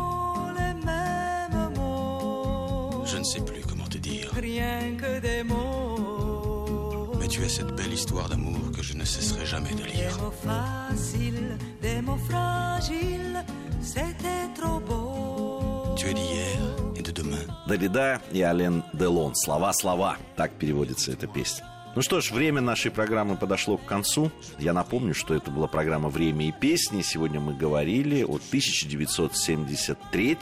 ne 3.25 3.29
sais 3.29 3.41
plus 3.41 3.63
comment 3.67 3.87
te 3.87 3.97
dire. 3.97 4.31
Rien 4.37 4.97
que 4.97 5.19
des 5.19 5.43
mots. 5.43 7.11
Mais 7.19 7.27
tu 7.27 7.43
as 7.43 7.49
cette 7.49 7.75
belle 7.75 7.93
histoire 7.93 8.29
d'amour 8.29 8.71
que 8.77 8.83
je 8.83 8.95
ne 8.95 9.05
cesserai 9.05 9.47
jamais 9.47 9.71
de 9.71 9.85
lire. 9.85 10.15
Des 10.15 10.23
mots 10.23 10.35
faciles, 10.45 11.57
des 11.81 12.03
mots 12.03 12.19
fragiles, 12.29 13.43
c'était 13.81 14.53
trop 14.55 14.79
beau. 14.79 15.95
Tu 15.97 16.11
es 16.11 16.15
d'hier 16.15 16.59
et 16.97 17.03
de 17.03 17.13
demain. 17.13 17.47
Далида 17.67 18.21
и 18.35 18.43
Ален 18.43 18.83
Делон. 18.93 19.35
Слова-слова. 19.35 20.19
Так 20.37 20.53
переводится 20.59 21.13
эта 21.13 21.27
песня. 21.27 21.65
Ну 21.97 22.03
что 22.03 22.21
ж, 22.21 22.31
время 22.33 22.61
нашей 22.61 22.91
программы 22.91 23.37
подошло 23.37 23.79
к 23.79 23.87
концу. 23.87 24.31
Я 24.59 24.75
напомню, 24.75 25.15
что 25.15 25.33
это 25.33 25.51
была 25.51 25.67
программа 25.69 26.11
«Время 26.11 26.49
и 26.49 26.53
песни». 26.53 27.01
Сегодня 27.03 27.41
мы 27.41 27.55
говорили 27.55 28.23
о 28.25 28.37
1973 28.37 30.37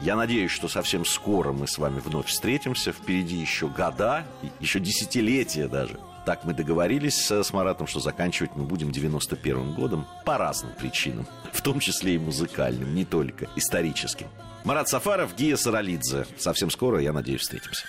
я 0.00 0.16
надеюсь, 0.16 0.50
что 0.50 0.68
совсем 0.68 1.04
скоро 1.04 1.52
мы 1.52 1.66
с 1.66 1.78
вами 1.78 2.00
вновь 2.00 2.26
встретимся. 2.26 2.92
Впереди 2.92 3.36
еще 3.36 3.68
года, 3.68 4.26
еще 4.60 4.80
десятилетия 4.80 5.68
даже. 5.68 5.98
Так 6.24 6.44
мы 6.44 6.54
договорились 6.54 7.30
с 7.30 7.52
Маратом, 7.52 7.86
что 7.86 8.00
заканчивать 8.00 8.52
мы 8.54 8.64
будем 8.64 8.92
91 8.92 9.74
годом 9.74 10.06
по 10.24 10.38
разным 10.38 10.72
причинам. 10.72 11.26
В 11.52 11.62
том 11.62 11.80
числе 11.80 12.14
и 12.14 12.18
музыкальным, 12.18 12.94
не 12.94 13.04
только 13.04 13.48
историческим. 13.56 14.28
Марат 14.64 14.88
Сафаров, 14.88 15.34
Гия 15.36 15.56
Саралидзе. 15.56 16.26
Совсем 16.38 16.70
скоро, 16.70 17.00
я 17.00 17.12
надеюсь, 17.12 17.42
встретимся. 17.42 17.86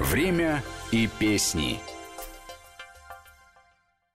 Время 0.00 0.62
и 0.90 1.06
песни. 1.06 1.80